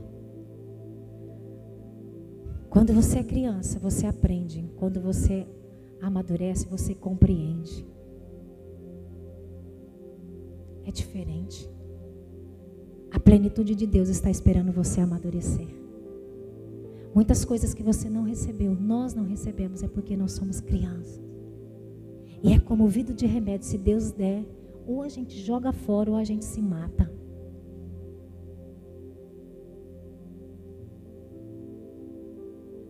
Quando 2.69 2.93
você 2.93 3.19
é 3.19 3.25
criança, 3.25 3.79
você 3.79 4.07
aprende. 4.07 4.71
Quando 4.77 5.01
você 5.01 5.47
amadurece, 6.01 6.67
você 6.69 6.95
compreende. 6.95 7.87
É 10.85 10.91
diferente. 10.91 11.71
A 13.11 13.19
plenitude 13.19 13.75
de 13.75 13.87
Deus 13.87 14.09
está 14.09 14.31
esperando 14.31 14.73
você 14.73 15.01
amadurecer. 15.01 15.69
Muitas 17.15 17.45
coisas 17.45 17.73
que 17.73 17.83
você 17.83 18.11
não 18.11 18.25
recebeu, 18.25 18.75
nós 18.75 19.15
não 19.15 19.25
recebemos, 19.25 19.83
é 19.83 19.89
porque 19.89 20.17
nós 20.17 20.33
somos 20.33 20.61
crianças. 20.61 21.23
E 22.45 22.53
é 22.53 22.59
como 22.61 22.87
vidro 22.87 23.15
de 23.15 23.25
remédio, 23.25 23.67
se 23.67 23.79
Deus 23.79 24.11
der, 24.11 24.45
ou 24.87 25.01
a 25.01 25.09
gente 25.09 25.41
joga 25.41 25.73
fora 25.73 26.11
ou 26.11 26.17
a 26.19 26.25
gente 26.25 26.45
se 26.45 26.61
mata. 26.61 27.11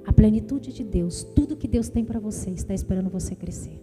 A 0.05 0.13
plenitude 0.13 0.73
de 0.73 0.83
Deus, 0.83 1.23
tudo 1.23 1.57
que 1.57 1.69
Deus 1.69 1.89
tem 1.89 2.05
para 2.05 2.19
você, 2.19 2.51
está 2.51 2.75
esperando 2.75 3.09
você 3.09 3.37
crescer. 3.37 3.81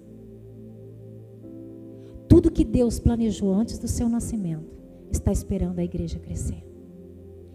Tudo 2.28 2.52
que 2.52 2.66
Deus 2.66 3.00
planejou 3.00 3.54
antes 3.54 3.80
do 3.80 3.88
seu 3.88 4.10
nascimento, 4.10 4.78
está 5.10 5.32
esperando 5.32 5.80
a 5.80 5.84
igreja 5.86 6.20
crescer. 6.20 6.62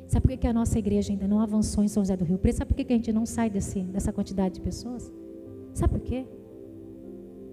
Sabe 0.08 0.26
por 0.26 0.36
que 0.38 0.46
a 0.46 0.54
nossa 0.54 0.78
igreja 0.78 1.12
ainda 1.12 1.28
não 1.28 1.38
avançou 1.38 1.84
em 1.84 1.88
São 1.88 2.02
José 2.02 2.16
do 2.16 2.24
Rio 2.24 2.38
Preto? 2.38 2.56
Sabe 2.56 2.72
por 2.72 2.82
que 2.82 2.90
a 2.90 2.96
gente 2.96 3.12
não 3.12 3.26
sai 3.26 3.50
desse, 3.50 3.80
dessa 3.80 4.10
quantidade 4.10 4.54
de 4.54 4.62
pessoas? 4.62 5.12
Sabe 5.74 5.98
por 5.98 6.00
quê? 6.00 6.24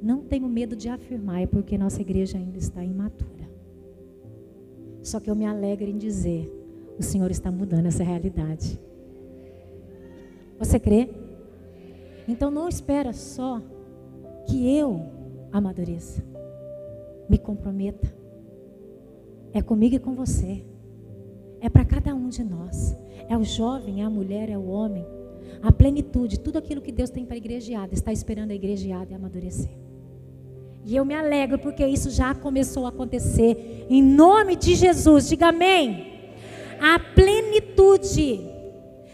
Não 0.04 0.20
tenho 0.22 0.50
medo 0.50 0.76
de 0.76 0.90
afirmar, 0.90 1.42
é 1.42 1.48
porque 1.48 1.78
nossa 1.78 2.02
igreja 2.02 2.38
ainda 2.38 2.58
está 2.58 2.84
imatura. 2.84 3.50
Só 5.02 5.18
que 5.18 5.30
eu 5.30 5.36
me 5.36 5.46
alegro 5.46 5.90
em 5.90 5.98
dizer: 5.98 6.52
o 7.00 7.02
Senhor 7.02 7.32
está 7.32 7.50
mudando 7.50 7.86
essa 7.86 8.04
realidade. 8.04 8.78
Você 10.60 10.78
crê? 10.78 11.10
Então 12.28 12.52
não 12.52 12.68
espera 12.68 13.14
só 13.14 13.62
que 14.46 14.76
eu 14.76 15.06
amadureça. 15.54 16.22
Me 17.30 17.38
comprometa. 17.38 18.14
É 19.54 19.62
comigo 19.62 19.96
e 19.96 20.00
com 20.00 20.14
você. 20.16 20.66
É 21.62 21.70
para 21.70 21.86
cada 21.86 22.14
um 22.14 22.28
de 22.28 22.44
nós. 22.44 22.94
É 23.30 23.38
o 23.38 23.44
jovem, 23.46 24.02
é 24.02 24.04
a 24.04 24.10
mulher, 24.10 24.50
é 24.50 24.58
o 24.58 24.68
homem. 24.68 25.06
A 25.62 25.72
plenitude, 25.72 26.42
tudo 26.42 26.58
aquilo 26.58 26.82
que 26.82 26.92
Deus 26.92 27.10
tem 27.10 27.26
para 27.26 27.36
a 27.36 27.38
igrejeada, 27.38 27.94
está 27.94 28.12
esperando 28.12 28.52
a 28.52 28.56
igrejeada 28.56 29.16
amadurecer. 29.16 29.83
E 30.86 30.96
eu 30.96 31.06
me 31.06 31.14
alegro 31.14 31.58
porque 31.58 31.86
isso 31.86 32.10
já 32.10 32.36
começou 32.36 32.86
a 32.86 32.90
acontecer. 32.90 33.86
Em 33.90 34.04
nome 34.04 34.56
de 34.56 34.76
Jesus, 34.76 35.30
diga 35.30 35.48
amém. 35.48 36.12
A 36.80 37.00
plenitude. 37.00 38.42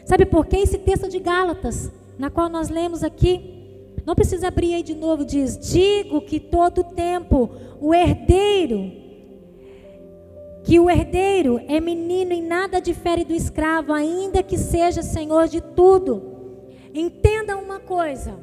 Sabe 0.04 0.26
por 0.26 0.48
que 0.48 0.58
esse 0.58 0.80
texto 0.80 1.08
de 1.08 1.20
Gálatas, 1.20 1.92
na 2.18 2.32
qual 2.32 2.50
nós 2.50 2.70
lemos 2.70 3.04
aqui, 3.04 3.60
não 4.06 4.16
precisa 4.16 4.48
abrir 4.48 4.74
aí 4.74 4.82
de 4.82 4.96
novo, 4.96 5.24
diz: 5.24 5.58
Digo 5.58 6.22
que 6.22 6.40
todo 6.40 6.84
tempo 6.84 7.52
o 7.80 7.94
herdeiro, 7.94 8.92
que 10.64 10.80
o 10.80 10.90
herdeiro 10.90 11.62
é 11.68 11.80
menino 11.80 12.34
e 12.34 12.42
nada 12.42 12.82
difere 12.82 13.24
do 13.24 13.34
escravo, 13.34 13.94
ainda 13.94 14.42
que 14.42 14.58
seja 14.58 15.04
senhor 15.04 15.48
de 15.48 15.62
tudo. 15.62 16.24
Entenda 16.94 17.56
uma 17.56 17.80
coisa. 17.80 18.36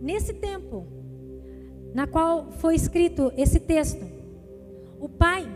Nesse 0.00 0.32
tempo, 0.32 0.86
na 1.94 2.06
qual 2.06 2.50
foi 2.52 2.74
escrito 2.74 3.32
esse 3.36 3.60
texto. 3.60 4.04
O 4.98 5.08
pai, 5.08 5.46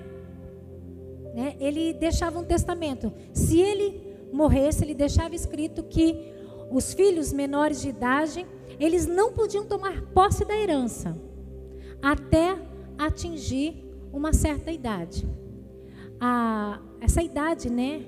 né, 1.35 1.57
ele 1.61 1.93
deixava 1.93 2.39
um 2.39 2.45
testamento. 2.45 3.13
Se 3.33 3.61
ele 3.61 4.03
morresse, 4.33 4.85
ele 4.85 4.95
deixava 4.95 5.35
escrito 5.35 5.83
que 5.83 6.33
os 6.71 6.93
filhos 6.93 7.33
menores 7.33 7.81
de 7.81 7.89
idade, 7.89 8.47
eles 8.79 9.07
não 9.07 9.33
podiam 9.33 9.65
tomar 9.65 10.03
posse 10.13 10.45
da 10.45 10.57
herança 10.57 11.17
até 12.03 12.59
atingir 12.99 13.85
uma 14.13 14.33
certa 14.33 14.71
idade. 14.71 15.27
A, 16.21 16.81
essa 17.01 17.23
idade, 17.23 17.71
né, 17.71 18.05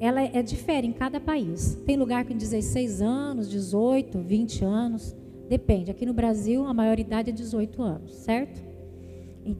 ela 0.00 0.22
é, 0.22 0.42
difere 0.42 0.86
em 0.86 0.92
cada 0.92 1.20
país. 1.20 1.76
Tem 1.84 1.96
lugar 1.96 2.24
com 2.24 2.36
16 2.36 3.02
anos, 3.02 3.50
18, 3.50 4.18
20 4.20 4.64
anos. 4.64 5.16
Depende. 5.48 5.90
Aqui 5.90 6.04
no 6.04 6.12
Brasil, 6.12 6.66
a 6.66 6.74
maioridade 6.74 7.30
é 7.30 7.32
18 7.32 7.82
anos, 7.82 8.14
certo? 8.14 8.62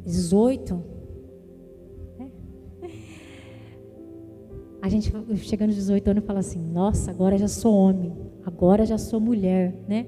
18. 0.05 0.83
É. 2.20 2.29
A 4.83 4.88
gente 4.88 5.11
chegando 5.38 5.70
aos 5.70 5.77
18 5.77 6.11
anos 6.11 6.24
fala 6.24 6.40
assim: 6.40 6.61
nossa, 6.61 7.11
agora 7.11 7.38
já 7.38 7.48
sou 7.48 7.74
homem, 7.74 8.14
agora 8.44 8.85
já 8.85 8.98
sou 8.98 9.18
mulher, 9.18 9.74
né? 9.88 10.07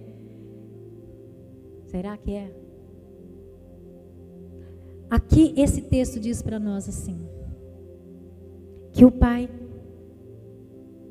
Será 1.86 2.16
que 2.16 2.32
é? 2.32 2.54
Aqui 5.08 5.54
esse 5.56 5.80
texto 5.80 6.20
diz 6.20 6.42
para 6.42 6.58
nós 6.58 6.88
assim: 6.88 7.18
que 8.92 9.04
o 9.04 9.10
pai 9.10 9.48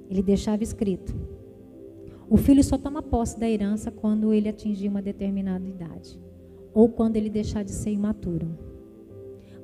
ele 0.10 0.22
deixava 0.22 0.64
escrito 0.64 1.29
o 2.30 2.38
filho 2.38 2.64
só 2.64 2.78
toma 2.78 3.02
posse 3.02 3.40
da 3.40 3.50
herança 3.50 3.90
quando 3.90 4.32
ele 4.32 4.48
atingir 4.48 4.88
uma 4.88 5.02
determinada 5.02 5.68
idade 5.68 6.20
ou 6.74 6.88
quando 6.88 7.16
ele 7.16 7.30
deixar 7.30 7.64
de 7.64 7.72
ser 7.72 7.92
imaturo. 7.92 8.48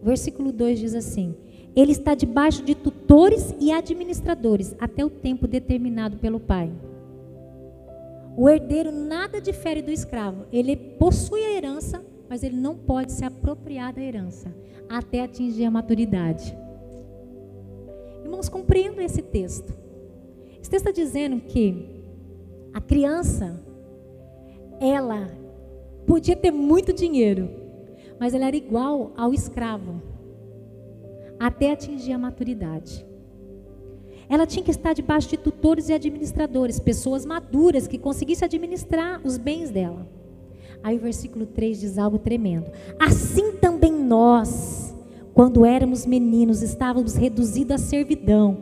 O 0.02 0.06
versículo 0.06 0.52
2 0.52 0.80
diz 0.80 0.96
assim: 0.96 1.36
Ele 1.76 1.92
está 1.92 2.16
debaixo 2.16 2.64
de 2.64 2.74
tutores 2.74 3.56
e 3.60 3.72
administradores 3.72 4.76
até 4.80 5.06
o 5.06 5.10
tempo 5.10 5.48
determinado 5.48 6.18
pelo 6.18 6.40
pai. 6.40 6.72
O 8.36 8.50
herdeiro 8.50 8.92
nada 8.92 9.40
difere 9.40 9.82
do 9.82 9.92
escravo. 9.92 10.46
Ele 10.52 10.76
possui 10.76 11.42
a 11.42 11.54
herança, 11.54 12.04
mas 12.28 12.44
ele 12.44 12.58
não 12.58 12.76
pode 12.76 13.12
se 13.12 13.24
apropriar 13.24 13.94
da 13.94 14.02
herança 14.02 14.54
até 14.90 15.22
atingir 15.22 15.66
a 15.66 15.72
maturidade. 15.72 16.56
Irmãos, 18.24 18.50
compreendo 18.50 19.02
esse 19.02 19.22
texto. 19.22 19.74
Esse 20.60 20.70
texto 20.70 20.88
está 20.88 20.92
dizendo 20.92 21.40
que 21.42 21.95
a 22.76 22.82
criança, 22.82 23.58
ela 24.82 25.32
podia 26.06 26.36
ter 26.36 26.52
muito 26.52 26.92
dinheiro, 26.92 27.50
mas 28.20 28.34
ela 28.34 28.48
era 28.48 28.58
igual 28.58 29.14
ao 29.16 29.34
escravo, 29.34 30.02
até 31.40 31.72
atingir 31.72 32.12
a 32.12 32.18
maturidade. 32.18 33.06
Ela 34.28 34.46
tinha 34.46 34.62
que 34.62 34.72
estar 34.72 34.92
debaixo 34.92 35.30
de 35.30 35.38
tutores 35.38 35.88
e 35.88 35.94
administradores, 35.94 36.78
pessoas 36.78 37.26
maduras 37.26 37.88
que 37.88 37.98
conseguissem 37.98 38.46
administrar 38.46 39.22
os 39.24 39.38
bens 39.38 39.72
dela. 39.72 40.06
Aí 40.84 40.98
o 40.98 41.02
versículo 41.02 41.46
3 41.46 41.80
diz 41.80 41.98
algo 41.98 42.20
tremendo. 42.20 42.70
Assim 43.00 43.54
também 43.54 43.94
nós, 43.94 44.94
quando 45.34 45.66
éramos 45.66 46.06
meninos, 46.06 46.62
estávamos 46.62 47.16
reduzidos 47.16 47.76
à 47.76 47.78
servidão, 47.78 48.58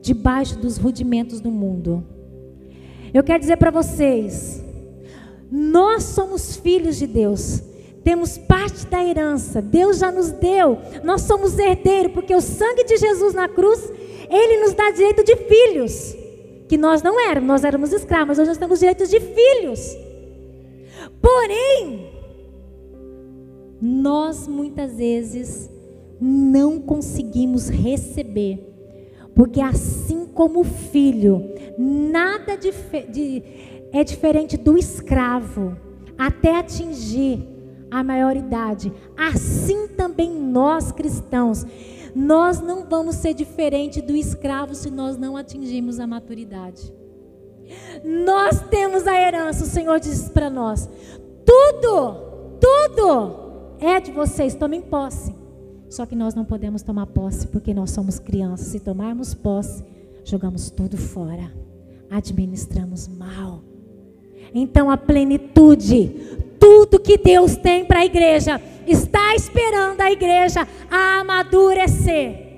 debaixo 0.00 0.58
dos 0.58 0.78
rudimentos 0.78 1.42
do 1.42 1.50
mundo. 1.50 2.19
Eu 3.12 3.22
quero 3.22 3.40
dizer 3.40 3.56
para 3.56 3.70
vocês, 3.70 4.62
nós 5.50 6.04
somos 6.04 6.56
filhos 6.56 6.96
de 6.96 7.06
Deus. 7.06 7.62
Temos 8.04 8.38
parte 8.38 8.86
da 8.86 9.04
herança. 9.04 9.60
Deus 9.60 9.98
já 9.98 10.10
nos 10.10 10.30
deu. 10.30 10.78
Nós 11.02 11.22
somos 11.22 11.58
herdeiros, 11.58 12.12
porque 12.12 12.34
o 12.34 12.40
sangue 12.40 12.84
de 12.84 12.96
Jesus 12.96 13.34
na 13.34 13.48
cruz, 13.48 13.92
ele 14.30 14.62
nos 14.62 14.74
dá 14.74 14.90
direito 14.90 15.24
de 15.24 15.36
filhos. 15.36 16.16
Que 16.68 16.78
nós 16.78 17.02
não 17.02 17.20
éramos, 17.20 17.48
nós 17.48 17.64
éramos 17.64 17.92
escravos, 17.92 18.28
mas 18.28 18.38
hoje 18.38 18.48
nós 18.48 18.58
temos 18.58 18.78
direitos 18.78 19.10
de 19.10 19.18
filhos. 19.18 19.96
Porém, 21.20 22.10
nós 23.80 24.46
muitas 24.46 24.96
vezes 24.96 25.68
não 26.20 26.80
conseguimos 26.80 27.68
receber 27.68 28.70
porque 29.40 29.60
assim 29.60 30.26
como 30.26 30.60
o 30.60 30.64
filho, 30.64 31.50
nada 31.78 32.56
de, 32.56 32.70
de, 33.10 33.42
é 33.92 34.04
diferente 34.04 34.56
do 34.56 34.76
escravo 34.76 35.76
até 36.18 36.58
atingir 36.58 37.46
a 37.90 38.04
maioridade. 38.04 38.92
Assim 39.16 39.88
também 39.88 40.30
nós 40.30 40.92
cristãos, 40.92 41.66
nós 42.14 42.60
não 42.60 42.84
vamos 42.88 43.16
ser 43.16 43.34
diferente 43.34 44.00
do 44.00 44.14
escravo 44.14 44.74
se 44.74 44.90
nós 44.90 45.16
não 45.16 45.36
atingirmos 45.36 45.98
a 45.98 46.06
maturidade. 46.06 46.92
Nós 48.04 48.60
temos 48.68 49.06
a 49.06 49.20
herança, 49.20 49.64
o 49.64 49.66
Senhor 49.66 50.00
diz 50.00 50.28
para 50.28 50.50
nós: 50.50 50.88
tudo, 51.44 52.58
tudo 52.60 53.76
é 53.80 54.00
de 54.00 54.10
vocês, 54.10 54.54
tomem 54.54 54.80
posse. 54.80 55.34
Só 55.88 56.06
que 56.06 56.14
nós 56.14 56.34
não 56.34 56.44
podemos 56.44 56.82
tomar 56.82 57.06
posse 57.06 57.48
porque 57.48 57.74
nós 57.74 57.90
somos 57.90 58.18
crianças. 58.18 58.68
Se 58.68 58.78
tomarmos 58.78 59.34
posse, 59.34 59.84
jogamos 60.24 60.70
tudo 60.70 60.96
fora. 60.96 61.52
Administramos 62.10 63.08
mal. 63.08 63.62
Então 64.54 64.90
a 64.90 64.96
plenitude, 64.96 66.08
tudo 66.58 67.00
que 67.00 67.16
Deus 67.16 67.56
tem 67.56 67.84
para 67.84 68.00
a 68.00 68.04
igreja, 68.04 68.60
está 68.86 69.34
esperando 69.34 70.00
a 70.00 70.10
igreja 70.10 70.66
a 70.90 71.20
amadurecer. 71.20 72.48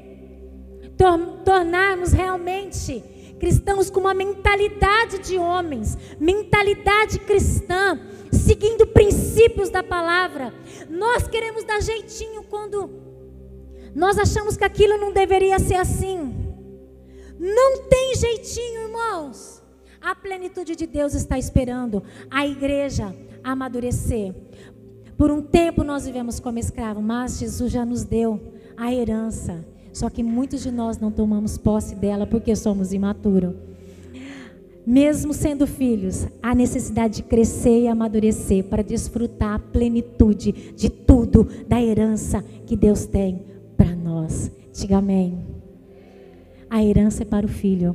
Tornarmos 1.44 2.12
realmente 2.12 3.02
cristãos 3.38 3.90
com 3.90 3.98
uma 3.98 4.14
mentalidade 4.14 5.18
de 5.18 5.36
homens, 5.36 5.98
mentalidade 6.20 7.18
cristã, 7.18 7.98
seguindo 8.30 8.86
princípios 8.86 9.68
da 9.68 9.82
palavra. 9.82 10.54
Nós 10.88 11.26
queremos 11.26 11.64
dar 11.64 11.82
jeitinho 11.82 12.44
quando 12.44 12.88
nós 13.94 14.16
achamos 14.16 14.56
que 14.56 14.64
aquilo 14.64 14.96
não 14.96 15.12
deveria 15.12 15.58
ser 15.58 15.74
assim. 15.74 16.41
Não 17.42 17.88
tem 17.88 18.14
jeitinho, 18.14 18.82
irmãos. 18.82 19.60
A 20.00 20.14
plenitude 20.14 20.76
de 20.76 20.86
Deus 20.86 21.12
está 21.12 21.36
esperando 21.36 22.00
a 22.30 22.46
igreja 22.46 23.12
amadurecer. 23.42 24.32
Por 25.18 25.28
um 25.28 25.42
tempo 25.42 25.82
nós 25.82 26.06
vivemos 26.06 26.38
como 26.38 26.60
escravo, 26.60 27.02
mas 27.02 27.40
Jesus 27.40 27.72
já 27.72 27.84
nos 27.84 28.04
deu 28.04 28.40
a 28.76 28.94
herança. 28.94 29.64
Só 29.92 30.08
que 30.08 30.22
muitos 30.22 30.62
de 30.62 30.70
nós 30.70 30.98
não 30.98 31.10
tomamos 31.10 31.58
posse 31.58 31.96
dela 31.96 32.28
porque 32.28 32.54
somos 32.54 32.92
imaturos. 32.92 33.54
Mesmo 34.86 35.34
sendo 35.34 35.66
filhos, 35.66 36.28
há 36.40 36.54
necessidade 36.54 37.16
de 37.16 37.22
crescer 37.24 37.82
e 37.82 37.88
amadurecer 37.88 38.64
para 38.64 38.82
desfrutar 38.82 39.54
a 39.54 39.58
plenitude 39.58 40.52
de 40.76 40.88
tudo, 40.88 41.48
da 41.66 41.82
herança 41.82 42.44
que 42.66 42.76
Deus 42.76 43.04
tem 43.04 43.44
para 43.76 43.94
nós. 43.96 44.50
Diga 44.72 44.98
amém. 44.98 45.51
A 46.72 46.82
herança 46.82 47.20
é 47.20 47.26
para 47.26 47.44
o 47.44 47.48
filho, 47.50 47.94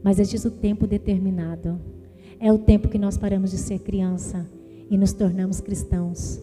mas 0.00 0.20
existe 0.20 0.46
o 0.46 0.50
tempo 0.52 0.86
determinado. 0.86 1.80
É 2.38 2.52
o 2.52 2.56
tempo 2.56 2.88
que 2.88 2.98
nós 2.98 3.18
paramos 3.18 3.50
de 3.50 3.56
ser 3.56 3.80
criança 3.80 4.48
e 4.88 4.96
nos 4.96 5.12
tornamos 5.12 5.60
cristãos, 5.60 6.40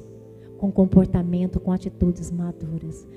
com 0.58 0.70
comportamento, 0.70 1.58
com 1.58 1.72
atitudes 1.72 2.30
maduras. 2.30 3.08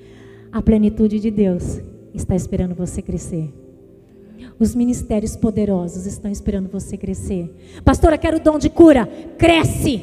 A 0.49 0.61
plenitude 0.61 1.19
de 1.19 1.29
Deus 1.29 1.81
está 2.13 2.37
esperando 2.37 2.73
você 2.73 3.01
crescer. 3.01 3.53
Os 4.57 4.73
ministérios 4.73 5.35
poderosos 5.35 6.05
estão 6.05 6.31
esperando 6.31 6.69
você 6.69 6.95
crescer. 6.95 7.53
Pastora, 7.83 8.17
quero 8.17 8.37
o 8.37 8.39
dom 8.39 8.57
de 8.57 8.69
cura. 8.69 9.05
Cresce 9.37 10.01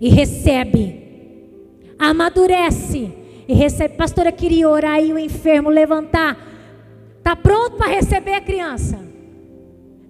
e 0.00 0.08
recebe. 0.08 1.02
Amadurece 1.98 3.12
e 3.46 3.52
recebe. 3.52 3.94
Pastora, 3.94 4.32
queria 4.32 4.70
orar 4.70 5.04
e 5.04 5.12
o 5.12 5.18
enfermo 5.18 5.68
levantar. 5.68 6.55
Está 7.26 7.34
pronto 7.34 7.76
para 7.76 7.88
receber 7.88 8.34
a 8.34 8.40
criança? 8.40 9.00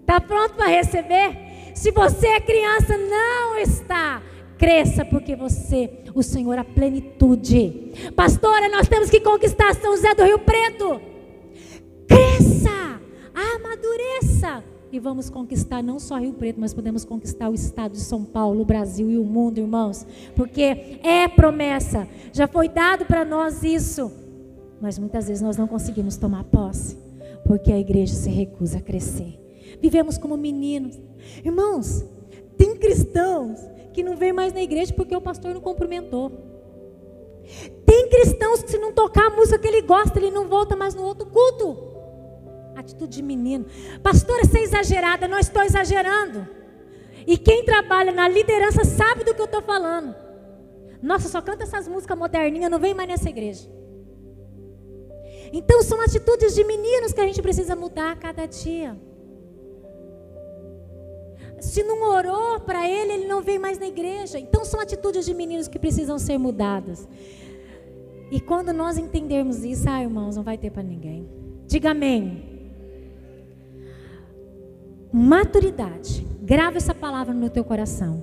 Está 0.02 0.20
pronto 0.20 0.52
para 0.52 0.66
receber? 0.66 1.72
Se 1.74 1.90
você 1.90 2.26
é 2.26 2.40
criança, 2.40 2.94
não 2.98 3.56
está. 3.56 4.22
Cresça, 4.58 5.02
porque 5.02 5.34
você, 5.34 5.90
o 6.14 6.22
Senhor, 6.22 6.58
a 6.58 6.62
plenitude. 6.64 8.12
Pastora, 8.14 8.68
nós 8.68 8.86
temos 8.86 9.08
que 9.08 9.18
conquistar 9.18 9.74
São 9.76 9.96
José 9.96 10.14
do 10.14 10.24
Rio 10.24 10.40
Preto. 10.40 11.00
Cresça, 12.06 13.00
amadureça. 13.34 14.62
E 14.92 14.98
vamos 14.98 15.30
conquistar 15.30 15.82
não 15.82 15.98
só 15.98 16.18
Rio 16.18 16.34
Preto, 16.34 16.60
mas 16.60 16.74
podemos 16.74 17.02
conquistar 17.02 17.48
o 17.48 17.54
estado 17.54 17.92
de 17.92 18.00
São 18.00 18.26
Paulo, 18.26 18.60
o 18.60 18.66
Brasil 18.66 19.10
e 19.10 19.16
o 19.16 19.24
mundo, 19.24 19.56
irmãos. 19.56 20.06
Porque 20.34 20.98
é 21.02 21.26
promessa. 21.28 22.06
Já 22.30 22.46
foi 22.46 22.68
dado 22.68 23.06
para 23.06 23.24
nós 23.24 23.62
isso. 23.62 24.12
Mas 24.82 24.98
muitas 24.98 25.28
vezes 25.28 25.42
nós 25.42 25.56
não 25.56 25.66
conseguimos 25.66 26.18
tomar 26.18 26.44
posse. 26.44 26.95
Porque 27.46 27.72
a 27.72 27.78
igreja 27.78 28.14
se 28.14 28.28
recusa 28.28 28.78
a 28.78 28.80
crescer. 28.82 29.38
Vivemos 29.80 30.18
como 30.18 30.36
meninos. 30.36 30.98
Irmãos, 31.44 32.04
tem 32.56 32.76
cristãos 32.76 33.58
que 33.92 34.02
não 34.02 34.16
vem 34.16 34.32
mais 34.32 34.52
na 34.52 34.62
igreja 34.62 34.92
porque 34.92 35.14
o 35.14 35.20
pastor 35.20 35.54
não 35.54 35.60
cumprimentou. 35.60 36.30
Tem 37.84 38.08
cristãos 38.08 38.62
que 38.62 38.70
se 38.70 38.78
não 38.78 38.92
tocar 38.92 39.28
a 39.28 39.30
música 39.30 39.58
que 39.58 39.68
ele 39.68 39.82
gosta, 39.82 40.18
ele 40.18 40.30
não 40.30 40.48
volta 40.48 40.74
mais 40.74 40.94
no 40.94 41.02
outro 41.02 41.26
culto. 41.26 41.94
Atitude 42.74 43.16
de 43.16 43.22
menino. 43.22 43.66
Pastora, 44.02 44.44
você 44.44 44.58
é 44.58 44.62
exagerada, 44.62 45.28
não 45.28 45.38
estou 45.38 45.62
exagerando. 45.62 46.46
E 47.26 47.38
quem 47.38 47.64
trabalha 47.64 48.12
na 48.12 48.28
liderança 48.28 48.84
sabe 48.84 49.24
do 49.24 49.34
que 49.34 49.40
eu 49.40 49.46
estou 49.46 49.62
falando. 49.62 50.14
Nossa, 51.02 51.28
só 51.28 51.40
canta 51.40 51.62
essas 51.62 51.86
músicas 51.88 52.18
moderninhas, 52.18 52.70
não 52.70 52.78
vem 52.78 52.94
mais 52.94 53.08
nessa 53.08 53.28
igreja. 53.28 53.68
Então 55.52 55.82
são 55.82 56.00
atitudes 56.00 56.54
de 56.54 56.64
meninos 56.64 57.12
que 57.12 57.20
a 57.20 57.26
gente 57.26 57.42
precisa 57.42 57.76
mudar 57.76 58.12
a 58.12 58.16
cada 58.16 58.46
dia. 58.46 58.96
Se 61.60 61.82
não 61.82 62.02
orou 62.10 62.60
para 62.60 62.88
ele, 62.88 63.12
ele 63.12 63.26
não 63.26 63.42
vem 63.42 63.58
mais 63.58 63.78
na 63.78 63.86
igreja. 63.86 64.38
Então 64.38 64.64
são 64.64 64.80
atitudes 64.80 65.24
de 65.24 65.34
meninos 65.34 65.68
que 65.68 65.78
precisam 65.78 66.18
ser 66.18 66.38
mudadas. 66.38 67.08
E 68.30 68.40
quando 68.40 68.72
nós 68.72 68.98
entendermos 68.98 69.64
isso, 69.64 69.88
ah, 69.88 70.02
irmãos, 70.02 70.36
não 70.36 70.42
vai 70.42 70.58
ter 70.58 70.70
para 70.70 70.82
ninguém. 70.82 71.28
Diga 71.66 71.90
amém. 71.90 72.56
Maturidade. 75.12 76.26
Grava 76.42 76.76
essa 76.76 76.94
palavra 76.94 77.32
no 77.32 77.48
teu 77.48 77.64
coração. 77.64 78.22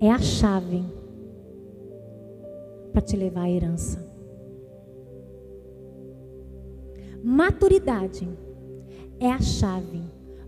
É 0.00 0.10
a 0.10 0.18
chave 0.18 0.84
para 2.92 3.02
te 3.02 3.16
levar 3.16 3.42
à 3.42 3.50
herança. 3.50 4.07
Maturidade 7.22 8.28
é 9.18 9.30
a 9.30 9.40
chave 9.40 10.02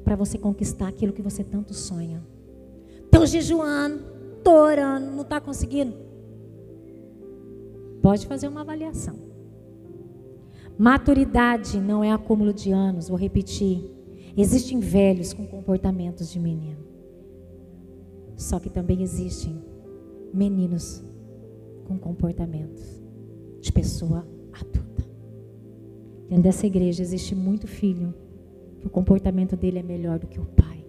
para 0.04 0.16
você 0.16 0.38
conquistar 0.38 0.88
aquilo 0.88 1.12
que 1.12 1.22
você 1.22 1.42
tanto 1.42 1.74
sonha. 1.74 2.24
Estou 3.04 3.26
jejuando, 3.26 4.02
estou 4.38 4.54
orando, 4.54 5.10
não 5.10 5.22
está 5.22 5.40
conseguindo? 5.40 5.94
Pode 8.02 8.26
fazer 8.26 8.48
uma 8.48 8.62
avaliação. 8.62 9.16
Maturidade 10.78 11.78
não 11.78 12.02
é 12.02 12.10
acúmulo 12.10 12.54
de 12.54 12.70
anos, 12.70 13.08
vou 13.08 13.18
repetir. 13.18 13.84
Existem 14.36 14.80
velhos 14.80 15.32
com 15.32 15.46
comportamentos 15.46 16.30
de 16.30 16.38
menino. 16.38 16.78
Só 18.36 18.58
que 18.58 18.70
também 18.70 19.02
existem 19.02 19.62
meninos 20.32 21.04
com 21.84 21.98
comportamentos 21.98 22.82
de 23.60 23.70
pessoa 23.70 24.26
adulta. 24.52 24.89
Dentro 26.30 26.44
dessa 26.44 26.64
igreja 26.64 27.02
existe 27.02 27.34
muito 27.34 27.66
filho 27.66 28.14
que 28.78 28.86
o 28.86 28.90
comportamento 28.90 29.56
dele 29.56 29.80
é 29.80 29.82
melhor 29.82 30.20
do 30.20 30.28
que 30.28 30.38
o 30.38 30.46
pai. 30.46 30.84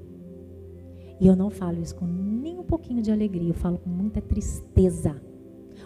E 1.20 1.26
eu 1.26 1.36
não 1.36 1.50
falo 1.50 1.82
isso 1.82 1.96
com 1.96 2.06
nem 2.06 2.60
um 2.60 2.64
pouquinho 2.64 3.02
de 3.02 3.12
alegria, 3.12 3.50
eu 3.50 3.56
falo 3.56 3.80
com 3.80 3.90
muita 3.90 4.22
tristeza. 4.22 5.20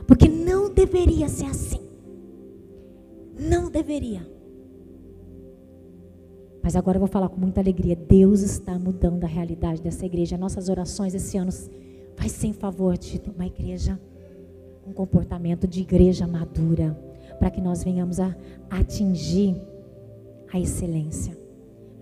Porque 0.05 0.27
não 0.27 0.69
deveria 0.69 1.29
ser 1.29 1.45
assim. 1.45 1.79
Não 3.39 3.71
deveria. 3.71 4.29
Mas 6.61 6.75
agora 6.75 6.97
eu 6.97 6.99
vou 6.99 7.07
falar 7.07 7.29
com 7.29 7.39
muita 7.39 7.61
alegria. 7.61 7.95
Deus 7.95 8.41
está 8.41 8.77
mudando 8.77 9.23
a 9.23 9.27
realidade 9.27 9.81
dessa 9.81 10.05
igreja. 10.05 10.37
Nossas 10.37 10.67
orações 10.67 11.15
esse 11.15 11.37
ano 11.37 11.51
vai 12.17 12.27
ser 12.27 12.47
em 12.47 12.53
favor 12.53 12.97
de 12.97 13.21
uma 13.33 13.45
igreja 13.45 13.97
um 14.85 14.93
comportamento 14.93 15.67
de 15.67 15.81
igreja 15.81 16.27
madura, 16.27 16.95
para 17.39 17.49
que 17.51 17.61
nós 17.61 17.83
venhamos 17.83 18.19
a 18.19 18.35
atingir 18.69 19.55
a 20.51 20.59
excelência 20.59 21.45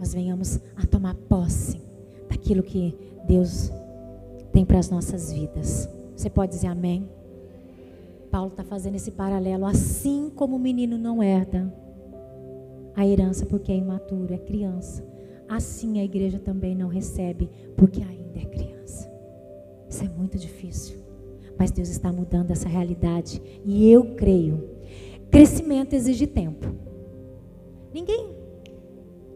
nós 0.04 0.14
venhamos 0.14 0.60
a 0.76 0.86
tomar 0.86 1.16
posse 1.16 1.82
daquilo 2.30 2.62
que 2.62 2.94
Deus 3.26 3.72
tem 4.52 4.66
para 4.66 4.78
as 4.78 4.90
nossas 4.90 5.32
vidas. 5.32 5.90
Você 6.14 6.30
pode 6.30 6.52
dizer 6.52 6.68
amém? 6.68 7.08
Paulo 8.30 8.50
está 8.50 8.66
fazendo 8.66 8.96
esse 8.96 9.12
paralelo. 9.12 9.66
Assim 9.66 10.30
como 10.36 10.58
o 10.58 10.60
menino 10.60 10.98
não 10.98 11.24
herda 11.24 11.74
a 12.98 13.08
herança 13.08 13.46
porque 13.46 13.72
é 13.72 13.78
imaturo, 13.78 14.34
é 14.34 14.38
criança, 14.38 15.04
assim 15.48 16.02
a 16.02 16.04
igreja 16.04 16.38
também 16.38 16.76
não 16.76 16.90
recebe 16.90 17.50
porque 17.78 18.02
ainda 18.02 18.40
é 18.40 18.46
criança. 18.46 19.10
Isso 19.88 20.04
é 20.04 20.10
muito 20.10 20.38
difícil. 20.38 20.98
Mas 21.58 21.72
Deus 21.72 21.88
está 21.88 22.12
mudando 22.12 22.52
essa 22.52 22.68
realidade 22.68 23.42
e 23.64 23.90
eu 23.90 24.16
creio. 24.16 24.73
Crescimento 25.34 25.94
exige 25.94 26.28
tempo. 26.28 26.68
Ninguém 27.92 28.30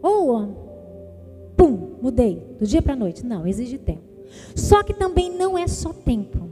ou, 0.00 1.52
pum, 1.56 1.98
mudei, 2.00 2.40
do 2.56 2.64
dia 2.64 2.80
para 2.80 2.92
a 2.92 2.96
noite. 2.96 3.26
Não, 3.26 3.44
exige 3.44 3.78
tempo. 3.78 4.04
Só 4.54 4.84
que 4.84 4.94
também 4.94 5.36
não 5.36 5.58
é 5.58 5.66
só 5.66 5.92
tempo. 5.92 6.48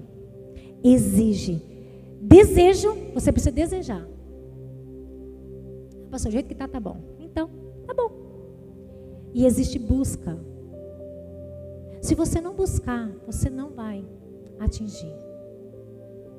Exige 0.83 1.63
desejo, 2.21 2.93
você 3.15 3.31
precisa 3.31 3.53
desejar. 3.53 4.05
Pastor, 6.11 6.31
o 6.31 6.33
jeito 6.33 6.49
que 6.49 6.55
tá, 6.57 6.67
tá 6.67 6.81
bom. 6.81 6.97
Então, 7.21 7.49
tá 7.87 7.95
bom. 7.95 8.11
E 9.33 9.47
existe 9.47 9.79
busca. 9.79 10.37
Se 12.03 12.17
você 12.17 12.41
não 12.41 12.53
buscar, 12.53 13.09
você 13.25 13.49
não 13.49 13.71
vai 13.71 14.05
atingir. 14.59 15.26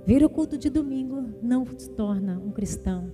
Vir 0.07 0.23
o 0.23 0.29
culto 0.29 0.57
de 0.57 0.69
domingo 0.69 1.21
não 1.43 1.65
se 1.77 1.89
torna 1.89 2.39
um 2.39 2.49
cristão. 2.49 3.11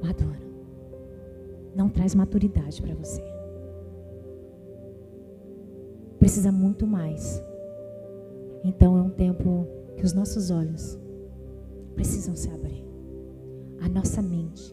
maduro. 0.00 0.38
Não 1.74 1.88
traz 1.88 2.14
maturidade 2.14 2.80
para 2.80 2.94
você. 2.94 3.20
Precisa 6.20 6.52
muito 6.52 6.86
mais. 6.86 7.42
Então 8.62 8.96
é 8.96 9.02
um 9.02 9.10
tempo 9.10 9.66
que 9.96 10.04
os 10.04 10.12
nossos 10.12 10.52
olhos 10.52 10.96
precisam 11.96 12.36
se 12.36 12.48
abrir. 12.48 12.86
A 13.80 13.88
nossa 13.88 14.22
mente 14.22 14.72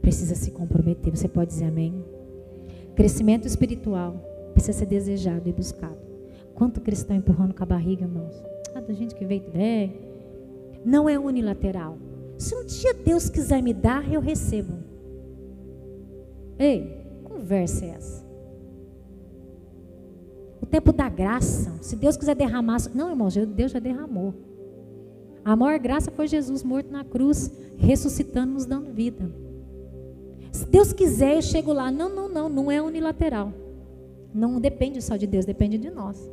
precisa 0.00 0.34
se 0.34 0.50
comprometer. 0.50 1.16
Você 1.16 1.28
pode 1.28 1.50
dizer 1.50 1.66
amém? 1.66 2.04
Crescimento 2.96 3.46
espiritual 3.46 4.31
precisa 4.52 4.78
ser 4.78 4.86
desejado 4.86 5.48
e 5.48 5.52
buscado. 5.52 5.98
Quanto 6.54 6.80
cristão 6.80 7.16
empurrando 7.16 7.54
com 7.54 7.62
a 7.62 7.66
barriga, 7.66 8.04
irmãos? 8.04 8.42
Ah, 8.74 8.92
gente 8.92 9.14
que 9.14 9.24
veio, 9.24 9.44
é. 9.54 9.90
Não 10.84 11.08
é 11.08 11.18
unilateral. 11.18 11.96
Se 12.38 12.54
um 12.54 12.64
dia 12.64 12.94
Deus 12.94 13.28
quiser 13.28 13.62
me 13.62 13.72
dar, 13.72 14.10
eu 14.12 14.20
recebo. 14.20 14.72
Ei, 16.58 17.04
conversa 17.24 17.84
é 17.84 17.88
essa? 17.90 18.24
O 20.60 20.66
tempo 20.66 20.92
da 20.92 21.08
graça, 21.08 21.72
se 21.82 21.96
Deus 21.96 22.16
quiser 22.16 22.34
derramar. 22.34 22.78
Não, 22.94 23.10
irmãos, 23.10 23.34
Deus 23.34 23.72
já 23.72 23.78
derramou. 23.78 24.34
A 25.44 25.56
maior 25.56 25.78
graça 25.78 26.10
foi 26.10 26.28
Jesus 26.28 26.62
morto 26.62 26.90
na 26.90 27.04
cruz, 27.04 27.50
ressuscitando, 27.76 28.54
nos 28.54 28.64
dando 28.64 28.92
vida. 28.92 29.30
Se 30.52 30.66
Deus 30.66 30.92
quiser, 30.92 31.36
eu 31.36 31.42
chego 31.42 31.72
lá. 31.72 31.90
Não, 31.90 32.08
não, 32.08 32.28
não, 32.28 32.48
não 32.48 32.70
é 32.70 32.80
unilateral. 32.80 33.52
Não 34.32 34.60
depende 34.60 35.00
só 35.02 35.16
de 35.16 35.26
Deus, 35.26 35.44
depende 35.44 35.78
de 35.78 35.90
nós. 35.90 36.30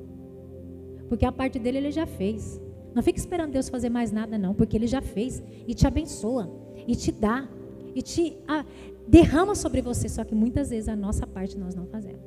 Porque 1.08 1.26
a 1.26 1.32
parte 1.32 1.60
dele 1.60 1.80
ele 1.80 1.91
já 1.91 2.06
fez. 2.06 2.62
Não 2.93 3.04
fique 3.04 3.20
esperando 3.20 3.52
Deus 3.52 3.70
fazer 3.70 3.89
mais 3.89 4.12
nada, 4.12 4.38
não, 4.38 4.54
porque 4.54 4.78
ele 4.78 4.88
já 4.88 5.02
fez 5.02 5.43
e 5.68 5.74
te 5.74 5.86
abençoa 5.86 6.50
e 6.88 6.95
te 6.95 7.12
dá 7.12 7.47
e 7.93 8.02
te 8.02 8.38
ah, 8.47 8.66
derrama 9.08 9.56
sobre 9.56 9.82
você. 9.82 10.08
Só 10.08 10.24
que 10.24 10.36
muitas 10.36 10.70
vezes 10.70 10.88
a 10.88 10.95
nossa 10.95 11.28
parte 11.28 11.58
nós 11.58 11.76
não 11.76 11.86
fazemos. 11.86 12.24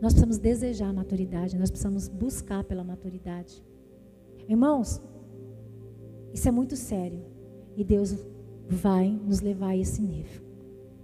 Nós 0.00 0.12
precisamos 0.12 0.38
desejar 0.38 0.88
a 0.88 0.92
maturidade, 0.92 1.56
nós 1.56 1.70
precisamos 1.70 2.08
buscar 2.08 2.64
pela 2.64 2.84
maturidade. 2.84 3.62
Irmãos, 4.48 5.00
isso 6.32 6.48
é 6.48 6.50
muito 6.50 6.76
sério. 6.76 7.24
E 7.76 7.84
Deus 7.84 8.16
vai 8.68 9.08
nos 9.08 9.40
levar 9.40 9.68
a 9.68 9.76
esse 9.76 10.02
nível 10.02 10.42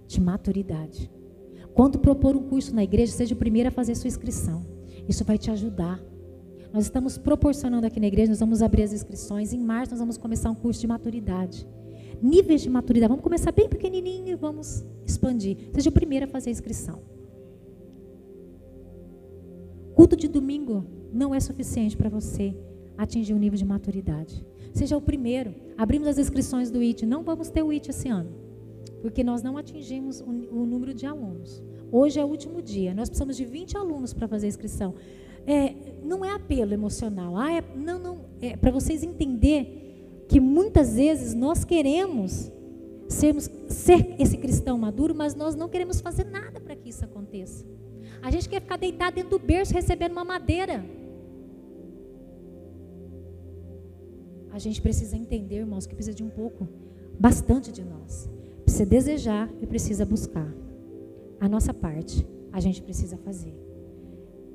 de 0.07 0.21
maturidade. 0.21 1.09
Quando 1.73 1.97
propor 1.97 2.35
um 2.35 2.43
curso 2.43 2.73
na 2.73 2.83
igreja, 2.83 3.11
seja 3.11 3.33
o 3.33 3.37
primeiro 3.37 3.69
a 3.69 3.71
fazer 3.71 3.95
sua 3.95 4.07
inscrição. 4.07 4.65
Isso 5.07 5.23
vai 5.23 5.37
te 5.37 5.49
ajudar. 5.49 5.99
Nós 6.71 6.85
estamos 6.85 7.17
proporcionando 7.17 7.85
aqui 7.85 7.99
na 7.99 8.07
igreja, 8.07 8.31
nós 8.31 8.39
vamos 8.39 8.61
abrir 8.61 8.83
as 8.83 8.93
inscrições. 8.93 9.53
Em 9.53 9.59
março, 9.59 9.91
nós 9.91 9.99
vamos 9.99 10.17
começar 10.17 10.49
um 10.49 10.55
curso 10.55 10.81
de 10.81 10.87
maturidade. 10.87 11.67
Níveis 12.21 12.61
de 12.61 12.69
maturidade. 12.69 13.09
Vamos 13.09 13.23
começar 13.23 13.51
bem 13.51 13.67
pequenininho 13.67 14.29
e 14.29 14.35
vamos 14.35 14.85
expandir. 15.05 15.57
Seja 15.73 15.89
o 15.89 15.93
primeiro 15.93 16.25
a 16.25 16.27
fazer 16.27 16.49
a 16.49 16.53
inscrição. 16.53 17.01
Culto 19.93 20.15
de 20.15 20.27
domingo 20.27 20.85
não 21.11 21.33
é 21.33 21.39
suficiente 21.39 21.95
para 21.95 22.09
você 22.09 22.55
atingir 22.97 23.33
um 23.33 23.39
nível 23.39 23.57
de 23.57 23.65
maturidade. 23.65 24.45
Seja 24.73 24.97
o 24.97 25.01
primeiro. 25.01 25.53
Abrimos 25.77 26.07
as 26.07 26.17
inscrições 26.17 26.71
do 26.71 26.79
IT. 26.79 27.05
Não 27.05 27.23
vamos 27.23 27.49
ter 27.49 27.61
o 27.61 27.71
IT 27.71 27.89
esse 27.89 28.09
ano, 28.09 28.31
porque 29.03 29.21
nós 29.21 29.43
não 29.43 29.57
atingimos 29.57 30.21
o, 30.21 30.65
número 30.65 30.93
de 30.93 31.05
alunos. 31.05 31.61
Hoje 31.91 32.21
é 32.21 32.23
o 32.23 32.27
último 32.29 32.61
dia. 32.61 32.93
Nós 32.93 33.09
precisamos 33.09 33.35
de 33.35 33.43
20 33.43 33.75
alunos 33.75 34.13
para 34.13 34.29
fazer 34.29 34.45
a 34.45 34.47
inscrição. 34.47 34.95
É, 35.45 35.75
não 36.01 36.23
é 36.23 36.31
apelo 36.31 36.73
emocional. 36.73 37.35
Ah, 37.35 37.51
é, 37.51 37.61
não, 37.75 37.99
não. 37.99 38.25
É 38.41 38.55
para 38.55 38.71
vocês 38.71 39.03
entender 39.03 40.23
que 40.29 40.39
muitas 40.39 40.95
vezes 40.95 41.33
nós 41.33 41.65
queremos 41.65 42.49
sermos, 43.09 43.49
ser 43.67 44.15
esse 44.17 44.37
cristão 44.37 44.77
maduro, 44.77 45.13
mas 45.13 45.35
nós 45.35 45.53
não 45.53 45.67
queremos 45.67 45.99
fazer 45.99 46.23
nada 46.23 46.61
para 46.61 46.73
que 46.73 46.87
isso 46.87 47.03
aconteça. 47.03 47.65
A 48.21 48.31
gente 48.31 48.47
quer 48.47 48.61
ficar 48.61 48.77
deitado 48.77 49.15
dentro 49.15 49.31
do 49.31 49.39
berço 49.39 49.73
recebendo 49.73 50.13
uma 50.13 50.23
madeira. 50.23 50.85
A 54.49 54.59
gente 54.59 54.81
precisa 54.81 55.17
entender, 55.17 55.57
irmãos, 55.57 55.85
que 55.85 55.93
precisa 55.93 56.15
de 56.15 56.23
um 56.23 56.29
pouco, 56.29 56.69
bastante 57.19 57.69
de 57.69 57.83
nós. 57.83 58.29
Precisa 58.63 58.85
desejar 58.85 59.49
e 59.61 59.67
precisa 59.67 60.05
buscar. 60.05 60.51
A 61.39 61.49
nossa 61.49 61.73
parte, 61.73 62.25
a 62.51 62.59
gente 62.59 62.81
precisa 62.81 63.17
fazer. 63.17 63.53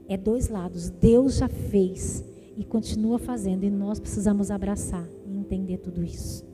É 0.08 0.16
dois 0.16 0.48
lados. 0.48 0.88
Deus 0.88 1.36
já 1.36 1.48
fez 1.48 2.24
e 2.56 2.64
continua 2.64 3.18
fazendo, 3.18 3.64
e 3.64 3.70
nós 3.70 4.00
precisamos 4.00 4.50
abraçar 4.50 5.06
e 5.26 5.36
entender 5.36 5.78
tudo 5.78 6.02
isso. 6.02 6.44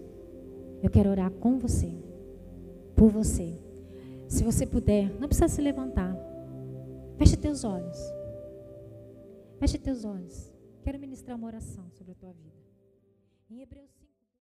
Eu 0.83 0.91
quero 0.91 1.09
orar 1.09 1.31
com 1.31 1.59
você, 1.59 1.91
por 2.95 3.11
você. 3.11 3.55
Se 4.29 4.43
você 4.43 4.67
puder, 4.67 5.11
não 5.19 5.29
precisa 5.29 5.49
se 5.49 5.63
levantar. 5.63 6.15
Feche 7.17 7.37
teus 7.37 7.65
olhos. 7.65 7.99
Feche 9.59 9.79
teus 9.79 10.05
olhos. 10.05 10.53
Quero 10.83 10.99
ministrar 10.99 11.39
uma 11.39 11.47
oração 11.47 11.89
sobre 11.93 12.13
a 12.13 12.17
tua 12.17 12.33
vida. 12.33 12.59
Em 13.49 13.63
Hebreus 13.63 13.94